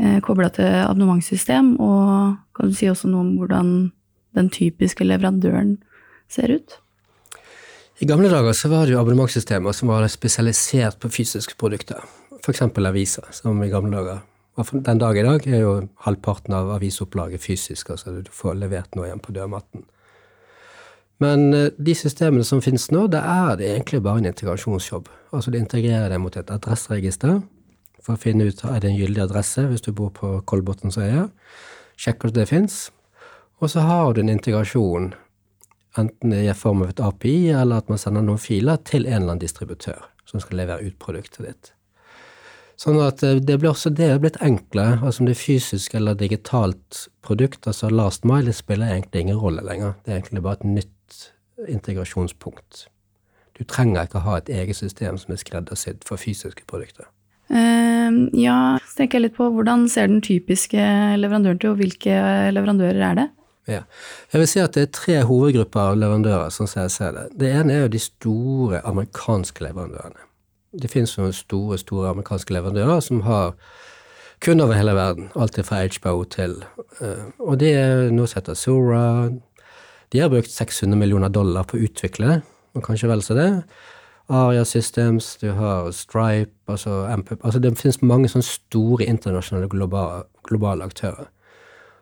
eh, 0.00 0.18
kobla 0.24 0.50
til 0.54 0.68
abonnementssystem, 0.84 1.76
og 1.80 2.36
kan 2.56 2.70
du 2.70 2.76
si 2.76 2.90
også 2.90 3.10
noe 3.10 3.26
om 3.26 3.34
hvordan 3.40 3.72
den 4.38 4.50
typiske 4.54 5.06
leverandøren 5.06 5.76
ser 6.30 6.54
ut? 6.54 6.78
I 7.98 8.06
gamle 8.06 8.30
dager 8.30 8.54
så 8.54 8.70
var 8.70 8.86
det 8.86 8.94
jo 8.94 9.02
abonnementssystemer 9.02 9.74
som 9.74 9.90
var 9.90 10.06
spesialisert 10.12 11.00
på 11.02 11.10
fysiske 11.10 11.58
produkter. 11.58 12.04
F.eks. 12.38 12.62
aviser, 12.62 13.26
som 13.34 13.62
i 13.62 13.70
gamle 13.72 13.96
dager 13.96 14.26
den 14.72 14.98
dag 14.98 15.16
i 15.16 15.22
dag 15.22 15.46
er 15.46 15.60
jo 15.62 15.74
halvparten 16.02 16.54
av 16.54 16.72
avisopplaget 16.74 17.40
fysisk, 17.40 17.90
altså 17.90 18.16
du 18.22 18.30
får 18.34 18.56
levert 18.58 18.96
noe 18.96 19.06
igjen 19.06 19.22
på 19.22 19.34
dørmatten. 19.36 19.84
Men 21.22 21.52
eh, 21.54 21.70
de 21.78 21.94
systemene 21.94 22.46
som 22.46 22.62
finnes 22.62 22.88
nå, 22.94 23.06
det 23.10 23.20
er 23.22 23.56
det 23.58 23.68
egentlig 23.70 24.02
bare 24.02 24.22
en 24.22 24.30
integrasjonsjobb. 24.30 25.08
Altså 25.34 25.50
det 25.54 25.62
integrerer 25.62 26.10
det 26.10 26.18
mot 26.22 26.36
et 26.36 26.50
adresseregister 26.50 27.40
for 28.08 28.16
å 28.16 28.22
finne 28.22 28.46
ut 28.48 28.62
er 28.64 28.80
det 28.80 28.88
en 28.88 28.96
gyldig 28.96 29.26
adresse 29.26 29.66
hvis 29.68 29.84
du 29.84 29.90
bor 29.92 30.08
på 30.16 30.38
Kolbotnsøya. 30.48 31.26
Sjekker 32.00 32.30
at 32.30 32.38
det 32.38 32.46
fins. 32.48 32.86
Og 33.60 33.68
så 33.68 33.82
har 33.84 34.14
du 34.14 34.22
en 34.22 34.32
integrasjon, 34.32 35.10
enten 35.98 36.32
i 36.32 36.46
form 36.56 36.86
av 36.86 36.94
et 36.94 37.02
API, 37.04 37.50
eller 37.52 37.82
at 37.82 37.90
man 37.92 38.00
sender 38.00 38.24
noen 38.24 38.40
filer 38.40 38.80
til 38.88 39.04
en 39.04 39.18
eller 39.18 39.34
annen 39.34 39.42
distributør 39.42 40.06
som 40.28 40.40
skal 40.40 40.62
levere 40.62 40.88
ut 40.88 40.96
produktet 41.02 41.44
ditt. 41.44 41.72
Sånn 42.78 43.00
at 43.02 43.24
eh, 43.26 43.42
det 43.42 43.58
blir 43.58 43.74
også 43.74 43.90
det 43.92 44.12
blitt 44.22 44.38
enklere. 44.44 45.02
altså 45.02 45.24
Om 45.24 45.28
det 45.28 45.34
er 45.34 45.42
fysisk 45.42 45.96
eller 45.98 46.16
digitalt 46.16 47.08
produkt, 47.26 47.66
altså 47.66 47.90
last 47.90 48.24
mile, 48.28 48.54
spiller 48.56 48.94
egentlig 48.94 49.26
ingen 49.26 49.42
rolle 49.42 49.66
lenger. 49.66 49.98
Det 50.04 50.14
er 50.14 50.22
egentlig 50.22 50.44
bare 50.46 50.60
et 50.62 50.68
nytt 50.78 51.20
integrasjonspunkt. 51.68 52.86
Du 53.58 53.64
trenger 53.68 54.06
ikke 54.06 54.22
ha 54.24 54.38
et 54.38 54.52
eget 54.54 54.78
system 54.78 55.18
som 55.18 55.34
er 55.34 55.42
skreddersydd 55.42 56.06
for 56.06 56.20
fysiske 56.22 56.64
produkter. 56.70 57.10
Uh, 57.48 58.28
ja, 58.36 58.76
så 58.84 59.00
tenker 59.00 59.18
jeg 59.18 59.28
litt 59.28 59.38
på 59.38 59.48
hvordan 59.54 59.86
ser 59.88 60.10
den 60.10 60.22
typiske 60.24 60.84
leverandøren 61.20 61.60
til, 61.62 61.72
og 61.72 61.80
hvilke 61.80 62.20
leverandører 62.52 63.04
er 63.10 63.18
det? 63.22 63.28
Ja. 63.68 63.82
Jeg 64.32 64.40
vil 64.40 64.48
si 64.48 64.60
at 64.62 64.76
det 64.76 64.86
er 64.86 64.94
tre 64.96 65.18
hovedgrupper 65.28 65.92
av 65.92 65.98
leverandører, 66.00 66.52
sånn 66.52 66.70
som 66.70 66.86
jeg 66.86 66.94
ser 66.94 67.12
det. 67.16 67.26
Det 67.40 67.50
ene 67.52 67.74
er 67.74 67.84
jo 67.84 67.92
de 67.92 68.00
store 68.00 68.80
amerikanske 68.88 69.64
leverandørene. 69.66 70.24
Det 70.78 70.90
finnes 70.92 71.12
noen 71.18 71.36
store, 71.36 71.78
store 71.80 72.12
amerikanske 72.14 72.52
leverandører 72.56 73.02
som 73.04 73.20
har 73.24 73.52
kunder 74.44 74.68
over 74.68 74.78
hele 74.78 74.94
verden. 74.96 75.28
Alt 75.36 75.60
fra 75.66 75.82
HBO 75.84 76.22
til 76.28 76.62
uh, 77.00 77.28
Og 77.38 77.58
det 77.60 77.74
er 77.76 78.08
noe 78.14 78.28
som 78.28 78.40
heter 78.40 78.56
Zora. 78.56 79.04
De 80.12 80.20
har 80.22 80.32
brukt 80.32 80.52
600 80.52 80.96
millioner 80.96 81.32
dollar 81.32 81.68
på 81.68 81.76
å 81.76 81.84
utvikle 81.84 82.32
det, 82.32 82.40
og 82.76 82.84
kanskje 82.84 83.10
vel 83.10 83.24
så 83.24 83.36
det. 83.36 83.50
Aria 84.28 84.64
Systems, 84.64 85.36
du 85.40 85.50
har 85.56 85.88
Stripe 85.96 86.52
altså, 86.68 87.06
MPUP 87.16 87.44
altså 87.44 87.60
Det 87.64 87.72
finnes 87.80 88.00
mange 88.04 88.28
sånne 88.28 88.44
store 88.44 89.06
internasjonale 89.08 89.70
globale, 89.72 90.26
globale 90.48 90.84
aktører. 90.84 91.30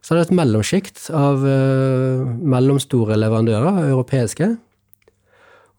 Så 0.03 0.15
er 0.15 0.21
det 0.21 0.27
et 0.29 0.39
mellomsjikt 0.39 1.05
av 1.15 1.43
uh, 1.43 2.27
mellomstore 2.27 3.19
leverandører, 3.19 3.87
europeiske. 3.91 4.53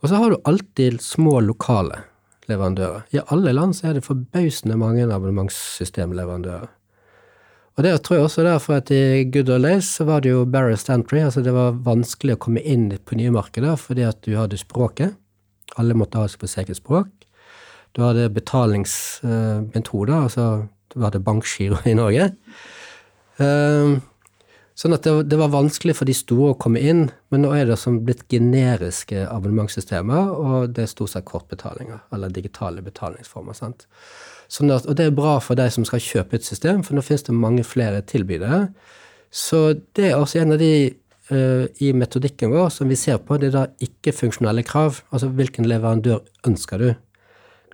Og 0.03 0.09
så 0.09 0.19
har 0.19 0.31
du 0.31 0.41
alltid 0.47 1.01
små 1.03 1.39
lokale 1.43 2.01
leverandører. 2.47 3.05
I 3.15 3.23
alle 3.33 3.53
land 3.55 3.75
så 3.75 3.89
er 3.89 3.97
det 3.97 4.07
forbausende 4.07 4.79
mange 4.79 5.07
abonnementssystemleverandører. 5.07 6.73
Og 7.77 7.85
det 7.85 7.93
tror 8.01 8.17
jeg 8.17 8.25
også 8.25 8.43
derfor 8.47 8.79
at 8.79 8.89
i 8.89 9.27
Good 9.29 9.51
Old 9.53 9.67
Days 9.67 9.91
så 9.99 10.07
var 10.07 10.23
det 10.25 10.31
jo 10.31 10.47
barrier 10.49 10.79
entry, 10.89 11.19
altså 11.21 11.43
det 11.45 11.53
var 11.53 11.75
vanskelig 11.85 12.33
å 12.33 12.43
komme 12.47 12.63
inn 12.65 12.89
på 13.05 13.19
nye 13.19 13.33
markeder 13.35 13.77
fordi 13.77 14.07
at 14.07 14.23
du 14.25 14.33
hadde 14.33 14.57
språket. 14.57 15.13
Alle 15.81 15.97
måtte 15.97 16.19
ha 16.21 16.27
seg 16.29 16.41
på 16.41 16.49
sitt 16.49 16.65
eget 16.65 16.81
språk. 16.81 17.09
Du 17.95 18.03
hadde 18.05 18.29
betalingsmetoder, 18.33 20.17
altså 20.17 20.67
du 20.93 21.01
hadde 21.03 21.23
bankgiro 21.23 21.79
i 21.89 21.95
Norge. 21.97 22.29
Um, 23.37 23.99
sånn 24.77 24.95
at 24.95 25.05
det, 25.05 25.37
var 25.39 25.53
vanskelig 25.53 25.95
for 25.97 26.09
de 26.09 26.15
store 26.17 26.53
å 26.53 26.59
komme 26.61 26.81
inn, 26.81 27.07
men 27.33 27.43
nå 27.43 27.53
er 27.57 27.69
det 27.69 27.79
som 27.81 27.99
blitt 28.05 28.25
generiske 28.31 29.25
abonnementssystemer, 29.25 30.31
og 30.33 30.75
det 30.77 30.85
er 30.85 30.91
stort 30.91 31.13
sett 31.13 31.27
kortbetalinger, 31.29 32.03
eller 32.13 32.33
digitale 32.33 32.85
betalingsformer. 32.85 33.57
sant? 33.57 33.87
Sånn 34.47 34.71
at, 34.71 34.85
og 34.87 34.95
det 34.99 35.09
er 35.09 35.17
bra 35.17 35.37
for 35.43 35.59
de 35.59 35.67
som 35.73 35.85
skal 35.87 36.03
kjøpe 36.03 36.37
et 36.37 36.47
system, 36.47 36.85
for 36.85 36.95
nå 36.95 37.03
finnes 37.05 37.25
det 37.27 37.35
mange 37.35 37.65
flere 37.67 38.05
tilbydere. 38.05 38.67
Så 39.33 39.73
det 39.97 40.11
er 40.11 40.21
også 40.21 40.43
en 40.43 40.55
av 40.55 40.61
de 40.61 40.71
i 41.31 41.89
metodikken 41.91 42.53
vår 42.53 42.69
som 42.71 42.87
vi 42.87 42.95
ser 42.95 43.17
på, 43.19 43.35
det 43.35 43.49
er 43.49 43.55
da 43.55 43.63
ikke-funksjonelle 43.83 44.63
krav. 44.63 45.01
Altså 45.11 45.27
hvilken 45.35 45.67
leverandør 45.67 46.21
ønsker 46.47 46.79
du? 46.79 46.87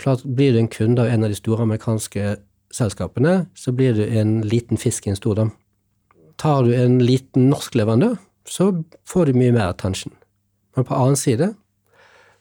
Klart, 0.01 0.23
Blir 0.25 0.53
du 0.53 0.59
en 0.59 0.71
kunde 0.73 1.03
av 1.03 1.11
en 1.11 1.23
av 1.23 1.29
de 1.29 1.37
store 1.37 1.61
amerikanske 1.61 2.37
selskapene, 2.73 3.45
så 3.53 3.71
blir 3.71 3.93
du 3.93 4.03
en 4.05 4.41
liten 4.41 4.77
fisk 4.77 5.07
i 5.07 5.13
en 5.13 5.19
stor 5.19 5.37
dam. 5.37 5.51
Tar 6.41 6.63
du 6.65 6.73
en 6.73 6.97
liten 6.99 7.49
norsk 7.51 7.75
leverandør, 7.77 8.17
så 8.49 8.71
får 9.05 9.29
du 9.29 9.37
mye 9.37 9.53
mer 9.53 9.69
attention. 9.69 10.13
Men 10.75 10.87
på 10.87 10.97
annen 10.97 11.19
side 11.19 11.53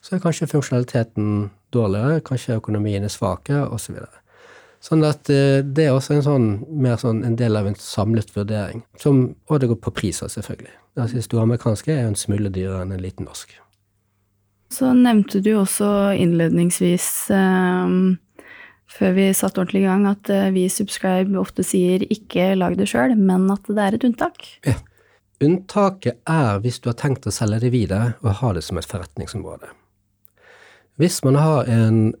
så 0.03 0.15
er 0.15 0.23
kanskje 0.23 0.49
funksjonaliteten 0.51 1.51
dårligere, 1.73 2.23
kanskje 2.25 2.57
økonomien 2.57 3.05
er 3.05 3.13
svakere, 3.13 3.67
osv. 3.69 4.01
Så 4.83 4.91
Sånn 4.91 5.05
at 5.07 5.29
eh, 5.31 5.61
det 5.63 5.85
er 5.87 5.95
også 5.95 6.17
en 6.17 6.25
sånn, 6.25 6.47
mer 6.67 6.97
sånn 6.99 7.21
en 7.23 7.37
del 7.39 7.55
av 7.55 7.69
en 7.69 7.77
samlet 7.79 8.33
vurdering. 8.35 8.81
Som, 8.99 9.29
og 9.47 9.61
det 9.63 9.69
går 9.71 9.79
på 9.79 9.93
priser, 9.95 10.27
selvfølgelig. 10.27 10.73
Altså, 10.97 11.15
de 11.15 11.23
store 11.23 11.45
amerikanske 11.47 11.93
er 11.93 12.01
jo 12.01 12.09
en 12.11 12.19
smule 12.19 12.51
dyrere 12.51 12.83
enn 12.83 12.91
en 12.91 13.03
liten 13.03 13.29
norsk. 13.29 13.55
Så 14.73 14.89
nevnte 14.97 15.39
du 15.45 15.53
også 15.55 15.87
innledningsvis, 16.19 17.07
eh, 17.31 17.95
før 18.93 19.15
vi 19.15 19.29
satte 19.31 19.63
ordentlig 19.63 19.85
i 19.85 19.87
gang, 19.87 20.03
at 20.09 20.29
uh, 20.29 20.49
vi 20.53 20.65
i 20.67 20.69
Subscribe 20.69 21.39
ofte 21.39 21.63
sier 21.65 22.03
'ikke 22.03 22.51
lag 22.59 22.75
det 22.77 22.89
sjøl', 22.91 23.15
men 23.17 23.49
at 23.49 23.63
det 23.65 23.79
er 23.79 23.95
et 23.95 24.03
unntak. 24.05 24.45
Ja. 24.67 24.75
Unntaket 25.41 26.19
er 26.29 26.59
hvis 26.61 26.77
du 26.83 26.91
har 26.91 26.99
tenkt 26.99 27.25
å 27.25 27.33
selge 27.33 27.63
det 27.63 27.71
videre 27.73 28.13
og 28.21 28.37
ha 28.43 28.51
det 28.53 28.63
som 28.63 28.77
et 28.77 28.85
forretningsområde. 28.85 29.71
Hvis 31.01 31.23
man 31.25 31.35
har 31.35 31.65
en 31.65 32.13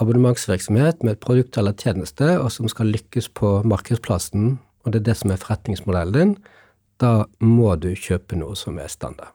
abonnementsvirksomhet 0.00 1.04
med 1.04 1.16
et 1.16 1.22
produkt 1.22 1.58
eller 1.60 1.76
tjeneste, 1.78 2.34
og 2.40 2.50
som 2.52 2.68
skal 2.70 2.90
lykkes 2.94 3.30
på 3.38 3.60
markedsplassen, 3.68 4.58
og 4.84 4.92
det 4.92 5.02
er 5.02 5.08
det 5.10 5.16
som 5.20 5.32
er 5.32 5.40
forretningsmodellen 5.40 6.14
din, 6.16 6.36
da 7.00 7.24
må 7.42 7.74
du 7.80 7.92
kjøpe 7.98 8.38
noe 8.38 8.56
som 8.58 8.78
er 8.78 8.90
standard. 8.92 9.32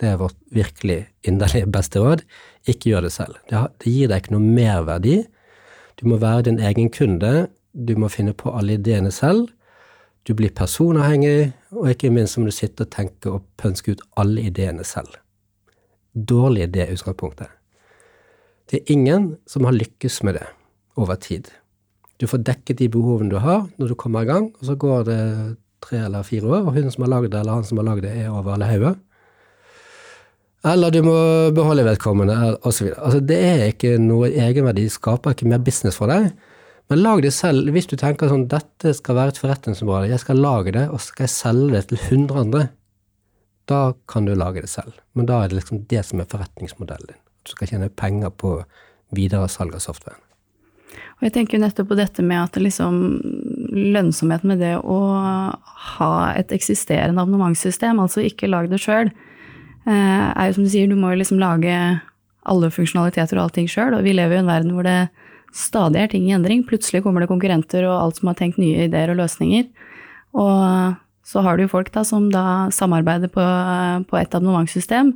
Det 0.00 0.08
er 0.08 0.20
vårt 0.20 0.36
virkelig 0.52 1.04
inderlige 1.28 1.68
beste 1.68 2.00
råd. 2.00 2.24
Ikke 2.68 2.92
gjør 2.92 3.04
det 3.04 3.12
selv. 3.12 3.36
Det, 3.50 3.60
gir 3.84 4.08
deg 4.08 4.22
ikke 4.22 4.32
noe 4.32 4.52
merverdi. 4.56 5.16
Du 6.00 6.06
må 6.08 6.16
være 6.20 6.46
din 6.48 6.60
egen 6.60 6.88
kunde, 6.92 7.50
du 7.72 7.92
må 8.00 8.08
finne 8.08 8.32
på 8.32 8.52
alle 8.56 8.78
ideene 8.78 9.12
selv. 9.12 9.50
Du 10.24 10.32
blir 10.36 10.52
personavhengig, 10.56 11.52
og 11.76 11.92
ikke 11.92 12.10
minst 12.12 12.38
må 12.38 12.48
du 12.48 12.54
sitte 12.56 12.86
og 12.86 12.92
tenke 12.92 13.32
og 13.36 13.44
pønske 13.60 13.92
ut 13.92 14.04
alle 14.20 14.48
ideene 14.48 14.84
selv. 14.84 15.20
Dårlig 16.14 16.68
idé 16.68 16.88
i 16.88 16.96
utgangspunktet. 16.96 17.59
Det 18.70 18.78
er 18.78 18.92
ingen 18.94 19.32
som 19.50 19.66
har 19.66 19.74
lykkes 19.74 20.20
med 20.22 20.36
det 20.38 20.46
over 21.00 21.18
tid. 21.18 21.48
Du 22.22 22.28
får 22.30 22.44
dekket 22.46 22.78
de 22.78 22.86
behovene 22.92 23.32
du 23.32 23.40
har 23.42 23.64
når 23.80 23.90
du 23.90 23.96
kommer 23.98 24.22
i 24.22 24.28
gang, 24.28 24.50
og 24.60 24.66
så 24.68 24.76
går 24.78 25.06
det 25.08 25.22
tre 25.82 26.02
eller 26.04 26.26
fire 26.26 26.46
år, 26.46 26.66
og 26.68 26.76
hun 26.76 26.90
som 26.92 27.06
har 27.06 27.10
lagd 27.14 27.32
det, 27.32 27.40
eller 27.40 27.58
han 27.58 27.66
som 27.66 27.80
har 27.80 27.88
lagd 27.88 28.04
det, 28.04 28.12
er 28.20 28.28
over 28.30 28.54
alle 28.54 28.68
hauger. 28.68 28.98
Eller 30.70 30.92
du 30.92 31.00
må 31.02 31.16
beholde 31.56 31.86
vedkommende, 31.86 32.36
osv. 32.68 32.90
Altså, 32.92 33.22
det 33.24 33.38
er 33.48 33.64
ikke 33.70 33.94
noe 34.02 34.28
egenverdi, 34.28 34.84
skaper 34.92 35.34
ikke 35.34 35.48
mer 35.48 35.62
business 35.64 35.96
for 35.96 36.12
deg. 36.12 36.28
Men 36.92 37.00
lag 37.00 37.22
det 37.24 37.32
selv. 37.32 37.70
Hvis 37.72 37.88
du 37.88 37.96
tenker 37.96 38.28
sånn 38.28 38.48
dette 38.50 38.92
skal 38.98 39.16
være 39.16 39.32
et 39.34 39.40
forretningsområde, 39.40 40.10
jeg 40.12 40.22
skal 40.22 40.44
lage 40.44 40.76
det, 40.76 40.84
og 40.90 41.00
så 41.00 41.14
skal 41.14 41.26
jeg 41.26 41.34
selge 41.38 41.72
det 41.78 41.82
til 41.88 42.02
100 42.02 42.44
andre, 42.44 42.62
da 43.70 43.80
kan 44.10 44.28
du 44.28 44.34
lage 44.36 44.62
det 44.62 44.70
selv. 44.70 45.00
Men 45.16 45.30
da 45.30 45.40
er 45.40 45.50
det 45.50 45.62
liksom 45.62 45.82
det 45.90 46.04
som 46.06 46.20
er 46.20 46.30
forretningsmodellen 46.30 47.14
din 47.14 47.24
du 47.44 47.54
skal 47.54 47.70
tjene 47.70 47.88
penger 47.88 48.32
på 48.34 48.58
videre 49.16 49.48
salg 49.50 49.74
av 49.74 49.84
softwaren. 49.84 50.20
Og 51.20 51.26
jeg 51.28 51.34
tenker 51.34 51.60
nettopp 51.60 51.90
på 51.90 51.98
dette 51.98 52.22
med 52.24 52.40
at 52.40 52.56
liksom 52.58 52.94
lønnsomheten 53.70 54.50
med 54.50 54.62
det 54.64 54.76
å 54.80 55.00
ha 55.96 56.12
et 56.32 56.52
eksisterende 56.56 57.20
abonnementssystem, 57.20 58.00
altså 58.00 58.24
ikke 58.24 58.48
lag 58.50 58.70
det 58.70 58.80
sjøl, 58.82 59.12
eh, 59.86 60.24
er 60.32 60.48
jo 60.48 60.56
som 60.56 60.64
du 60.64 60.70
sier, 60.72 60.88
du 60.88 60.96
må 60.96 61.12
jo 61.12 61.20
liksom 61.20 61.42
lage 61.42 61.74
alle 62.48 62.70
funksjonaliteter 62.72 63.36
og 63.36 63.48
allting 63.48 63.68
sjøl, 63.68 63.98
og 63.98 64.06
vi 64.06 64.16
lever 64.16 64.38
jo 64.38 64.40
i 64.40 64.44
en 64.46 64.50
verden 64.50 64.72
hvor 64.74 64.88
det 64.88 65.10
stadig 65.52 66.00
er 66.00 66.10
ting 66.10 66.26
i 66.28 66.34
endring. 66.34 66.64
Plutselig 66.66 67.02
kommer 67.04 67.22
det 67.22 67.30
konkurrenter 67.30 67.84
og 67.84 67.98
alt 67.98 68.20
som 68.20 68.30
har 68.30 68.38
tenkt 68.38 68.60
nye 68.60 68.86
ideer 68.86 69.12
og 69.12 69.20
løsninger. 69.20 69.68
Og 70.40 70.96
så 71.26 71.42
har 71.44 71.56
du 71.56 71.66
jo 71.66 71.72
folk 71.72 71.90
da 71.94 72.04
som 72.06 72.30
da 72.32 72.70
samarbeider 72.74 73.30
på, 73.32 73.44
på 74.08 74.18
et 74.18 74.32
abonnementssystem, 74.34 75.12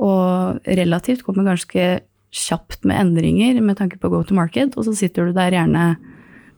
og 0.00 0.64
relativt 0.64 1.24
kommer 1.26 1.44
ganske 1.44 2.00
kjapt 2.30 2.86
med 2.86 3.00
endringer 3.00 3.58
med 3.60 3.76
tanke 3.80 3.98
på 4.00 4.08
go 4.08 4.22
to 4.22 4.36
market, 4.38 4.76
og 4.78 4.86
så 4.86 4.94
sitter 4.96 5.28
du 5.28 5.36
der 5.36 5.54
gjerne 5.54 5.96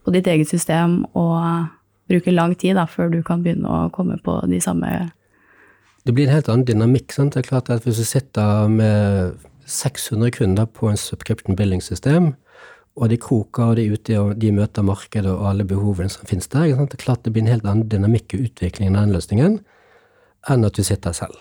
på 0.03 0.13
ditt 0.13 0.27
eget 0.27 0.49
system 0.51 1.01
og 1.17 1.67
bruker 2.11 2.35
lang 2.35 2.53
tid 2.59 2.77
da, 2.77 2.85
før 2.89 3.09
du 3.13 3.21
kan 3.25 3.43
begynne 3.43 3.69
å 3.69 3.89
komme 3.93 4.19
på 4.23 4.37
de 4.49 4.61
samme 4.61 5.09
Det 6.03 6.11
blir 6.11 6.27
en 6.27 6.35
helt 6.35 6.49
annen 6.51 6.67
dynamikk. 6.67 7.13
sant? 7.15 7.33
Det 7.33 7.45
er 7.45 7.49
klart 7.49 7.69
at 7.69 7.83
Hvis 7.83 7.97
du 7.97 8.03
sitter 8.03 8.67
med 8.67 9.39
600 9.65 10.31
kunder 10.31 10.65
på 10.65 10.89
en 10.89 10.97
subscription 10.97 11.55
billing-system, 11.55 12.33
og 12.95 13.09
de 13.09 13.17
koker 13.17 13.63
og 13.63 13.75
de 13.77 13.87
er 13.87 13.93
ute 13.93 14.19
og 14.19 14.35
de 14.37 14.51
møter 14.51 14.83
markedet 14.83 15.31
og 15.31 15.47
alle 15.49 15.65
behovene 15.65 16.09
som 16.09 16.27
finnes 16.29 16.47
der, 16.47 16.67
det 16.67 16.93
er 16.93 17.05
klart 17.05 17.23
det 17.23 17.33
blir 17.33 17.43
en 17.43 17.53
helt 17.55 17.65
annen 17.65 17.89
dynamikk 17.89 18.35
i 18.35 18.43
utviklingen 18.45 18.95
av 18.95 19.07
den 19.07 19.15
løsningen 19.15 19.57
enn 20.51 20.65
at 20.67 20.75
du 20.75 20.83
sitter 20.83 21.15
selv 21.15 21.39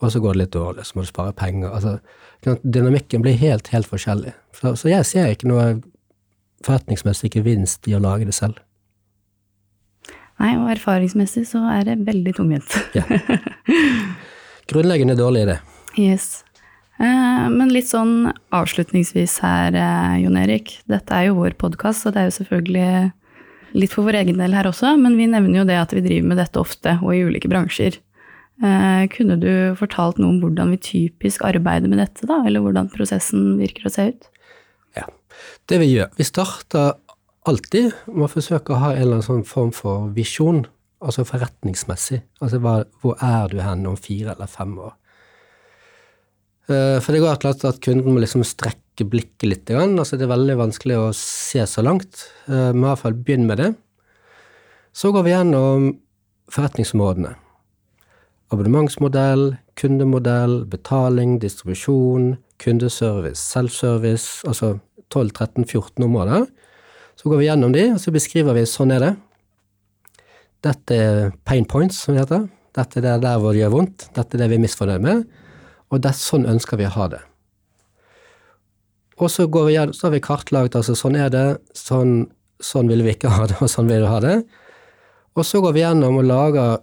og 0.00 0.12
så 0.12 0.20
går 0.22 0.34
det 0.34 0.40
litt 0.40 0.56
dårlig, 0.56 0.86
så 0.88 0.96
må 0.96 1.04
du 1.04 1.10
spare 1.10 1.36
penger. 1.36 1.70
Altså, 1.76 1.98
dynamikken 2.64 3.24
blir 3.24 3.36
helt, 3.36 3.68
helt 3.74 3.88
forskjellig. 3.88 4.32
Så, 4.56 4.74
så 4.80 4.88
jeg 4.88 5.08
ser 5.08 5.32
ikke 5.34 5.50
noe 5.50 5.66
forretningsmessig 6.64 7.32
gevinst 7.36 7.88
i 7.88 7.96
å 7.96 8.02
lage 8.02 8.28
det 8.28 8.36
selv. 8.36 8.60
Nei, 10.40 10.54
og 10.56 10.70
erfaringsmessig 10.72 11.44
så 11.50 11.60
er 11.68 11.84
det 11.90 11.98
veldig 12.06 12.36
tungvint. 12.38 12.78
ja. 12.96 13.04
Grunnleggende 14.70 15.18
dårlig 15.18 15.44
idé. 15.44 15.56
Yes. 15.98 16.44
Eh, 17.00 17.46
men 17.52 17.72
litt 17.74 17.90
sånn 17.90 18.30
avslutningsvis 18.54 19.38
her, 19.44 19.76
eh, 19.76 20.20
Jon 20.22 20.38
Erik. 20.40 20.78
Dette 20.88 21.16
er 21.16 21.28
jo 21.28 21.40
vår 21.40 21.58
podkast, 21.60 22.06
og 22.06 22.14
det 22.14 22.22
er 22.22 22.30
jo 22.30 22.36
selvfølgelig 22.38 22.90
litt 23.80 23.94
for 23.94 24.06
vår 24.06 24.20
egen 24.22 24.40
del 24.40 24.54
her 24.56 24.68
også, 24.70 24.94
men 25.00 25.16
vi 25.18 25.28
nevner 25.30 25.60
jo 25.60 25.66
det 25.68 25.78
at 25.80 25.92
vi 25.94 26.04
driver 26.04 26.32
med 26.32 26.40
dette 26.40 26.60
ofte, 26.60 26.96
og 27.02 27.12
i 27.14 27.24
ulike 27.26 27.50
bransjer. 27.50 28.00
Eh, 28.60 29.06
kunne 29.14 29.38
du 29.40 29.52
fortalt 29.78 30.18
noe 30.20 30.34
om 30.34 30.40
hvordan 30.42 30.74
vi 30.74 30.82
typisk 30.84 31.46
arbeider 31.48 31.88
med 31.88 32.02
dette, 32.02 32.26
da, 32.28 32.42
eller 32.44 32.60
hvordan 32.60 32.90
prosessen 32.92 33.54
virker 33.60 33.88
å 33.88 33.92
se 33.94 34.10
ut? 34.12 34.28
Ja, 34.98 35.06
det 35.70 35.78
vi 35.80 35.88
gjør 35.94 36.10
Vi 36.18 36.26
starter 36.28 36.98
alltid 37.48 37.94
med 38.10 38.26
å 38.26 38.32
forsøke 38.34 38.74
å 38.74 38.82
ha 38.82 38.92
en 38.92 39.00
eller 39.00 39.20
annen 39.20 39.28
sånn 39.30 39.46
form 39.48 39.72
for 39.72 40.10
visjon, 40.12 40.66
altså 41.00 41.24
forretningsmessig. 41.24 42.20
Altså 42.44 42.60
hva, 42.60 42.82
hvor 43.00 43.16
er 43.24 43.48
du 43.48 43.62
hen 43.64 43.88
om 43.88 43.96
fire 43.96 44.36
eller 44.36 44.50
fem 44.50 44.76
år? 44.76 44.92
Eh, 46.68 47.00
for 47.00 47.16
det 47.16 47.24
går 47.24 47.40
klart 47.40 47.64
at 47.64 47.80
kunden 47.80 48.12
må 48.12 48.20
liksom 48.20 48.44
strekke 48.44 49.08
blikket 49.08 49.48
litt. 49.48 49.72
Altså 49.72 50.20
det 50.20 50.28
er 50.28 50.36
veldig 50.36 50.60
vanskelig 50.60 51.00
å 51.00 51.12
se 51.16 51.64
så 51.64 51.80
langt. 51.86 52.26
Eh, 52.44 52.74
men 52.74 52.84
i 52.84 52.88
hvert 52.90 53.06
fall 53.08 53.16
begynn 53.16 53.48
med 53.48 53.64
det. 53.64 53.72
Så 54.92 55.14
går 55.16 55.24
vi 55.24 55.32
gjennom 55.32 55.94
forretningsområdene 56.52 57.38
abonnementsmodell, 58.50 59.54
kundemodell, 59.78 60.64
betaling, 60.70 61.38
distribusjon, 61.42 62.34
kundeservice, 62.60 63.40
selvservice, 63.40 64.42
altså 64.48 64.78
12-13-14 65.14 66.04
områder. 66.04 66.46
Så 67.16 67.30
går 67.30 67.40
vi 67.40 67.48
gjennom 67.48 67.74
de, 67.74 67.86
og 67.94 68.00
så 68.02 68.12
beskriver 68.14 68.56
vi 68.56 68.66
sånn 68.68 68.94
er 68.94 69.04
det. 69.04 69.12
Dette 70.66 70.96
er 70.96 71.30
pain 71.48 71.64
points, 71.68 72.02
som 72.04 72.16
det 72.16 72.24
heter. 72.24 72.46
Dette 72.76 73.00
er 73.00 73.22
der 73.22 73.40
hvor 73.40 73.54
det 73.54 73.62
gjør 73.62 73.74
vondt. 73.78 74.10
Dette 74.16 74.36
er 74.36 74.44
det 74.44 74.50
vi 74.52 74.58
er 74.58 74.64
misfornøyd 74.64 75.04
med. 75.04 75.24
Og 75.90 76.02
det, 76.04 76.14
sånn 76.18 76.46
ønsker 76.48 76.78
vi 76.80 76.86
å 76.86 76.94
ha 76.94 77.08
det. 77.14 77.22
Og 79.20 79.28
så, 79.28 79.46
vi, 79.46 79.76
så 79.76 80.06
har 80.06 80.14
vi 80.14 80.22
kartlagt 80.24 80.76
altså 80.78 80.94
sånn 80.96 81.18
er 81.20 81.32
det, 81.32 81.46
sånn, 81.76 82.22
sånn 82.62 82.88
vil 82.88 83.04
vi 83.04 83.14
ikke 83.16 83.32
ha 83.34 83.48
det, 83.50 83.58
og 83.60 83.68
sånn 83.68 83.90
vil 83.90 84.04
vi 84.06 84.12
ha 84.12 84.20
det. 84.24 84.36
Og 85.36 85.46
så 85.46 85.60
går 85.62 85.76
vi 85.76 85.82
gjennom 85.84 86.20
og 86.20 86.28
lager 86.28 86.78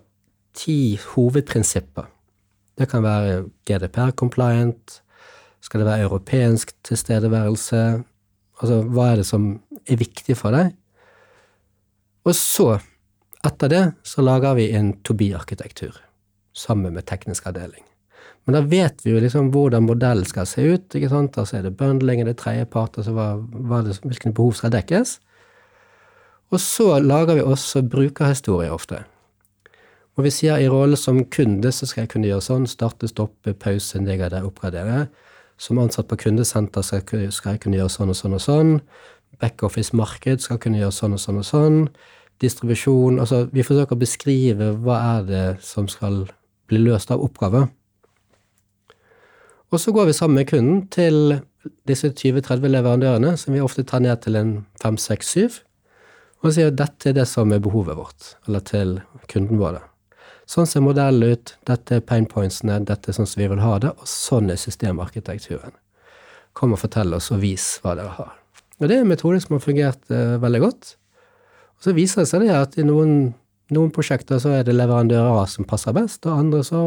ti 0.58 0.98
hovedprinsipper. 1.14 2.08
Det 2.78 2.90
kan 2.90 3.06
være 3.06 3.46
GDPR-compliant, 3.66 5.02
skal 5.62 5.82
det 5.82 5.88
være 5.88 6.06
europeisk 6.06 6.74
tilstedeværelse, 6.86 7.82
altså 8.62 8.82
hva 8.86 9.12
er 9.12 9.22
det 9.22 9.28
som 9.30 9.50
er 9.88 10.00
viktig 10.00 10.38
for 10.38 10.56
deg? 10.56 10.72
Og 12.28 12.36
så, 12.36 12.78
etter 13.46 13.72
det, 13.72 13.84
så 14.06 14.24
lager 14.26 14.58
vi 14.60 14.72
en 14.78 14.94
to-be-arkitektur 15.06 16.02
sammen 16.58 16.96
med 16.96 17.08
teknisk 17.08 17.48
avdeling. 17.48 17.84
Men 18.48 18.56
da 18.56 18.62
vet 18.64 19.04
vi 19.04 19.12
jo 19.12 19.22
liksom 19.22 19.50
hvordan 19.52 19.84
modellen 19.84 20.26
skal 20.26 20.48
se 20.48 20.64
ut. 20.64 20.96
ikke 20.96 21.10
sant? 21.12 21.38
Altså 21.38 21.58
er 21.58 21.66
det 21.68 21.76
bundling, 21.78 22.22
er 22.22 22.30
det 22.30 22.38
tredjepart, 22.40 22.96
altså 22.98 23.12
hva, 23.16 23.34
hva 23.38 23.82
hvilke 23.84 24.32
behov 24.32 24.56
skal 24.56 24.72
dekkes? 24.72 25.18
Og 26.56 26.62
så 26.64 26.94
lager 27.04 27.36
vi 27.36 27.44
også 27.44 27.84
brukerhistorie 27.84 28.72
ofte. 28.72 29.04
Og 30.18 30.26
vi 30.26 30.34
sier 30.34 30.58
i 30.58 30.70
rollen 30.70 30.98
som 30.98 31.20
kunde 31.30 31.70
så 31.74 31.86
skal 31.86 32.04
jeg 32.04 32.12
kunne 32.16 32.30
gjøre 32.30 32.42
sånn, 32.42 32.66
starte, 32.70 33.10
stoppe, 33.10 33.54
pause, 33.54 34.02
nedgradere, 34.02 34.48
oppgradere. 34.50 35.06
Som 35.62 35.78
ansatt 35.82 36.10
på 36.10 36.18
kundesenter 36.24 36.86
skal 36.86 37.54
jeg 37.54 37.62
kunne 37.62 37.78
gjøre 37.78 37.94
sånn 37.94 38.14
og 38.14 38.18
sånn 38.18 38.38
og 38.38 38.42
sånn. 38.42 38.72
Backoffice-marked 39.42 40.42
skal 40.42 40.62
kunne 40.62 40.82
gjøre 40.82 40.96
sånn 40.96 41.14
og 41.18 41.22
sånn 41.22 41.42
og 41.42 41.46
sånn. 41.46 41.78
Distribusjon 42.42 43.20
Altså, 43.22 43.46
vi 43.54 43.66
forsøker 43.66 43.98
å 43.98 44.02
beskrive 44.02 44.72
hva 44.82 44.98
er 45.18 45.28
det 45.28 45.46
som 45.66 45.90
skal 45.90 46.24
bli 46.70 46.82
løst 46.82 47.14
av 47.14 47.22
oppgaver. 47.22 47.70
Og 49.70 49.82
så 49.84 49.92
går 49.94 50.10
vi 50.10 50.16
sammen 50.16 50.40
med 50.40 50.50
kunden 50.50 50.86
til 50.94 51.42
disse 51.90 52.10
20-30 52.10 52.72
leverandørene, 52.72 53.36
som 53.38 53.54
vi 53.54 53.62
ofte 53.62 53.84
tar 53.84 54.02
ned 54.06 54.24
til 54.24 54.40
en 54.40 54.54
5-6-7, 54.82 55.60
og 56.46 56.56
sier 56.56 56.72
at 56.72 56.80
dette 56.80 57.12
er 57.12 57.18
det 57.20 57.28
som 57.28 57.52
er 57.52 57.62
behovet 57.64 58.00
vårt, 58.00 58.34
eller 58.48 58.64
til 58.64 59.00
kunden 59.28 59.60
vår. 59.60 59.82
Sånn 60.48 60.68
ser 60.70 60.84
modellen 60.84 61.34
ut, 61.34 61.58
dette 61.68 61.98
er 61.98 62.06
pain 62.08 62.26
pointsene, 62.30 62.80
dette 62.88 63.12
er 63.12 63.18
sånn 63.18 63.28
som 63.28 63.42
vi 63.42 63.50
vil 63.52 63.60
ha 63.60 63.74
det, 63.84 63.92
og 63.92 64.08
sånn 64.08 64.54
er 64.54 64.60
systemarkitekturen. 64.62 65.76
Kom 66.56 66.72
og 66.72 66.80
fortell 66.80 67.12
oss 67.18 67.28
og 67.36 67.42
vis 67.42 67.66
hva 67.84 67.98
dere 68.00 68.14
har. 68.16 68.32
Og 68.80 68.88
det 68.88 68.96
er 68.96 69.04
en 69.04 69.12
metode 69.12 69.42
som 69.44 69.58
har 69.58 69.66
fungert 69.66 70.08
uh, 70.14 70.38
veldig 70.40 70.64
godt. 70.64 70.94
Og 71.78 71.90
så 71.90 71.94
viser 71.98 72.24
det 72.24 72.32
seg 72.32 72.46
det 72.46 72.56
at 72.56 72.80
i 72.80 72.88
noen, 72.88 73.34
noen 73.76 73.92
prosjekter 73.94 74.40
så 74.42 74.56
er 74.56 74.66
det 74.66 74.78
leverandører 74.78 75.42
A 75.42 75.46
som 75.52 75.68
passer 75.68 75.96
best, 75.98 76.24
og 76.26 76.40
andre 76.46 76.64
så 76.66 76.84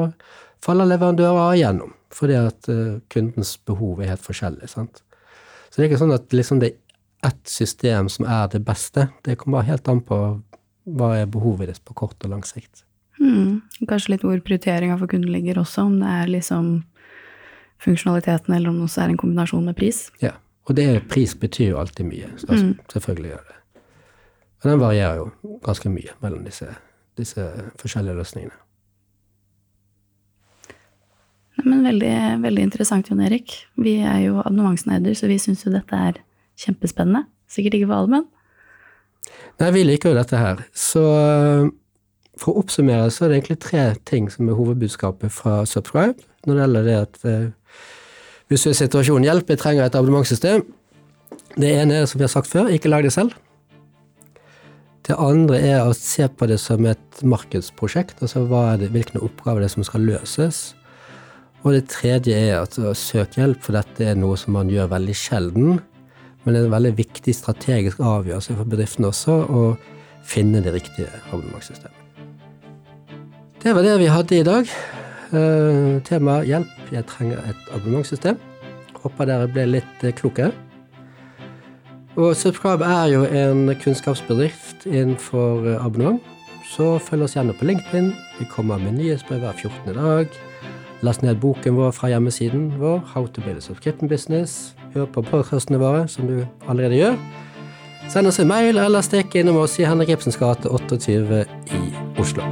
faller 0.65 0.89
leverandører 0.89 1.45
A 1.45 1.53
igjennom, 1.59 1.93
fordi 2.17 2.41
at 2.41 2.73
uh, 2.73 2.99
kundens 3.13 3.59
behov 3.69 4.01
er 4.01 4.15
helt 4.15 4.25
forskjellig. 4.25 4.73
sant? 4.73 5.05
Så 5.69 5.77
det 5.77 5.85
er 5.85 5.93
ikke 5.93 6.05
sånn 6.07 6.17
at 6.17 6.33
liksom 6.33 6.65
det 6.65 6.73
er 6.73 7.29
ett 7.29 7.49
system 7.49 8.09
som 8.09 8.25
er 8.25 8.49
det 8.49 8.65
beste. 8.65 9.11
Det 9.27 9.37
kommer 9.37 9.69
helt 9.69 9.89
an 9.93 10.01
på 10.01 10.21
hva 10.97 11.17
er 11.19 11.29
behovet 11.29 11.69
ditt 11.69 11.85
på 11.85 11.93
kort 11.99 12.25
og 12.25 12.33
lang 12.33 12.47
sikt. 12.49 12.87
Mm. 13.21 13.61
Kanskje 13.89 14.15
litt 14.15 14.25
hvor 14.25 14.41
prioriteringa 14.45 14.97
for 15.01 15.11
kunden 15.11 15.33
ligger 15.33 15.61
også, 15.61 15.87
om 15.89 15.99
det 16.01 16.13
er 16.23 16.31
liksom 16.33 16.71
funksjonaliteten 17.81 18.55
eller 18.55 18.73
om 18.73 18.81
det 18.81 18.89
også 18.89 19.05
er 19.05 19.13
en 19.13 19.21
kombinasjon 19.21 19.67
med 19.69 19.77
pris. 19.77 20.09
Ja. 20.25 20.37
Og 20.69 20.77
det, 20.77 20.87
pris 21.11 21.33
betyr 21.35 21.73
jo 21.73 21.81
alltid 21.81 22.07
mye. 22.07 22.29
Så 22.39 22.53
mm. 22.53 22.75
Selvfølgelig 22.93 23.31
gjør 23.33 23.47
det. 23.49 23.57
Og 24.61 24.67
den 24.71 24.81
varierer 24.83 25.17
jo 25.19 25.57
ganske 25.65 25.91
mye 25.91 26.17
mellom 26.23 26.45
disse, 26.45 26.69
disse 27.19 27.47
forskjellige 27.81 28.19
løsningene. 28.21 28.59
Men 31.65 31.83
veldig, 31.85 32.15
veldig 32.45 32.63
interessant, 32.69 33.11
Jon 33.11 33.23
Erik. 33.25 33.57
Vi 33.81 33.99
er 33.99 34.21
jo 34.29 34.39
abonnementsnerder, 34.41 35.17
så 35.17 35.29
vi 35.29 35.41
syns 35.43 35.65
jo 35.67 35.73
dette 35.75 35.97
er 35.97 36.21
kjempespennende. 36.61 37.27
Sikkert 37.51 37.81
ikke 37.81 37.91
for 37.91 38.03
alle, 38.03 38.21
men 38.21 38.29
Nei, 39.61 39.69
vi 39.75 39.83
liker 39.85 40.13
jo 40.13 40.17
dette 40.17 40.39
her. 40.41 40.63
Så 40.73 41.03
for 42.41 42.55
å 42.55 42.65
oppsummere 42.65 43.11
så 43.13 43.27
er 43.27 43.33
det 43.33 43.41
egentlig 43.41 43.61
tre 43.63 43.85
ting 44.09 44.31
som 44.33 44.49
er 44.49 44.57
hovedbudskapet 44.59 45.33
fra 45.35 45.61
Subscribe 45.69 46.17
når 46.47 46.55
det 46.57 46.63
gjelder 46.65 46.87
det 46.87 46.97
at 46.97 47.25
eh, 47.29 47.49
hvis 48.51 48.65
du 48.65 48.71
er 48.71 48.75
i 48.75 48.79
situasjonen 48.81 49.29
hjelp, 49.29 49.53
jeg 49.53 49.61
trenger 49.61 49.87
et 49.87 49.95
abonnementssystem. 49.95 50.65
Det 51.55 51.69
ene 51.71 52.01
er, 52.01 52.09
som 52.11 52.19
vi 52.19 52.27
har 52.27 52.33
sagt 52.33 52.51
før, 52.51 52.71
ikke 52.73 52.91
lag 52.91 53.05
det 53.07 53.13
selv. 53.15 53.37
Det 55.07 55.15
andre 55.23 55.61
er 55.69 55.85
å 55.85 55.95
se 55.95 56.27
på 56.27 56.49
det 56.51 56.57
som 56.59 56.83
et 56.91 57.23
markedsprosjekt. 57.23 58.19
altså 58.23 58.43
det, 58.81 58.91
Hvilke 58.91 59.23
oppgaver 59.23 59.63
det 59.63 59.71
er 59.71 59.75
som 59.77 59.87
skal 59.87 60.03
løses. 60.09 60.75
Og 61.63 61.77
det 61.77 61.87
tredje 61.93 62.35
er 62.35 62.59
at 62.63 62.75
søke 62.99 63.39
hjelp, 63.39 63.63
for 63.63 63.79
dette 63.79 64.03
er 64.03 64.19
noe 64.19 64.37
som 64.41 64.57
man 64.59 64.73
gjør 64.73 64.91
veldig 64.97 65.15
sjelden. 65.15 65.81
Men 66.43 66.55
det 66.55 66.61
er 66.61 66.71
en 66.71 66.77
veldig 66.77 66.97
viktig 66.99 67.37
strategisk 67.37 68.01
avgjørelse 68.01 68.57
for 68.59 68.75
bedriften 68.75 69.07
også 69.07 69.41
å 69.47 69.65
finne 70.27 70.63
det 70.65 70.75
riktige 70.75 71.11
abonnementssystemet. 71.31 72.10
Det 73.63 73.75
var 73.75 73.83
det 73.83 73.99
vi 73.99 74.07
hadde 74.09 74.39
i 74.39 74.43
dag. 74.43 74.69
Uh, 75.33 76.03
tema 76.03 76.41
'Hjelp, 76.43 76.93
jeg 76.93 77.07
trenger 77.07 77.39
et 77.39 77.75
abonnementssystem'. 77.75 78.39
Håper 79.03 79.25
dere 79.25 79.49
ble 79.49 79.67
litt 79.67 80.05
uh, 80.05 80.11
klokere. 80.11 80.53
Og 82.17 82.37
Subscribe 82.37 82.85
er 82.85 83.07
jo 83.13 83.25
en 83.25 83.75
kunnskapsbedrift 83.83 84.87
innenfor 84.87 85.61
uh, 85.67 85.85
abonnement. 85.85 86.23
Så 86.73 86.99
følg 86.99 87.23
oss 87.23 87.37
gjerne 87.37 87.53
på 87.53 87.65
LinkedIn. 87.65 88.15
Vi 88.39 88.47
kommer 88.51 88.79
med 88.79 88.93
nyhetsbrev 88.93 89.39
hver 89.39 89.53
14. 89.53 89.95
dag. 89.95 90.27
Last 91.03 91.23
ned 91.23 91.37
boken 91.37 91.77
vår 91.77 91.91
fra 91.91 92.09
hjemmesiden 92.09 92.73
vår, 92.79 92.99
How 93.15 93.27
to 93.27 93.41
build 93.41 93.57
a 93.57 93.61
subscription 93.61 94.09
business. 94.09 94.75
Hør 94.95 95.05
på 95.05 95.23
podkastene 95.23 95.79
våre, 95.79 96.09
som 96.09 96.27
du 96.27 96.47
allerede 96.69 96.97
gjør. 96.97 97.17
Send 98.09 98.27
oss 98.27 98.41
en 98.41 98.49
mail 98.49 98.79
eller 98.79 99.01
stikk 99.01 99.37
innom 99.37 99.57
oss 99.57 99.79
i 99.79 99.85
Henrik 99.85 100.09
Ibsens 100.09 100.41
gate 100.41 100.69
28 100.69 101.45
i 101.77 101.83
Oslo. 102.19 102.43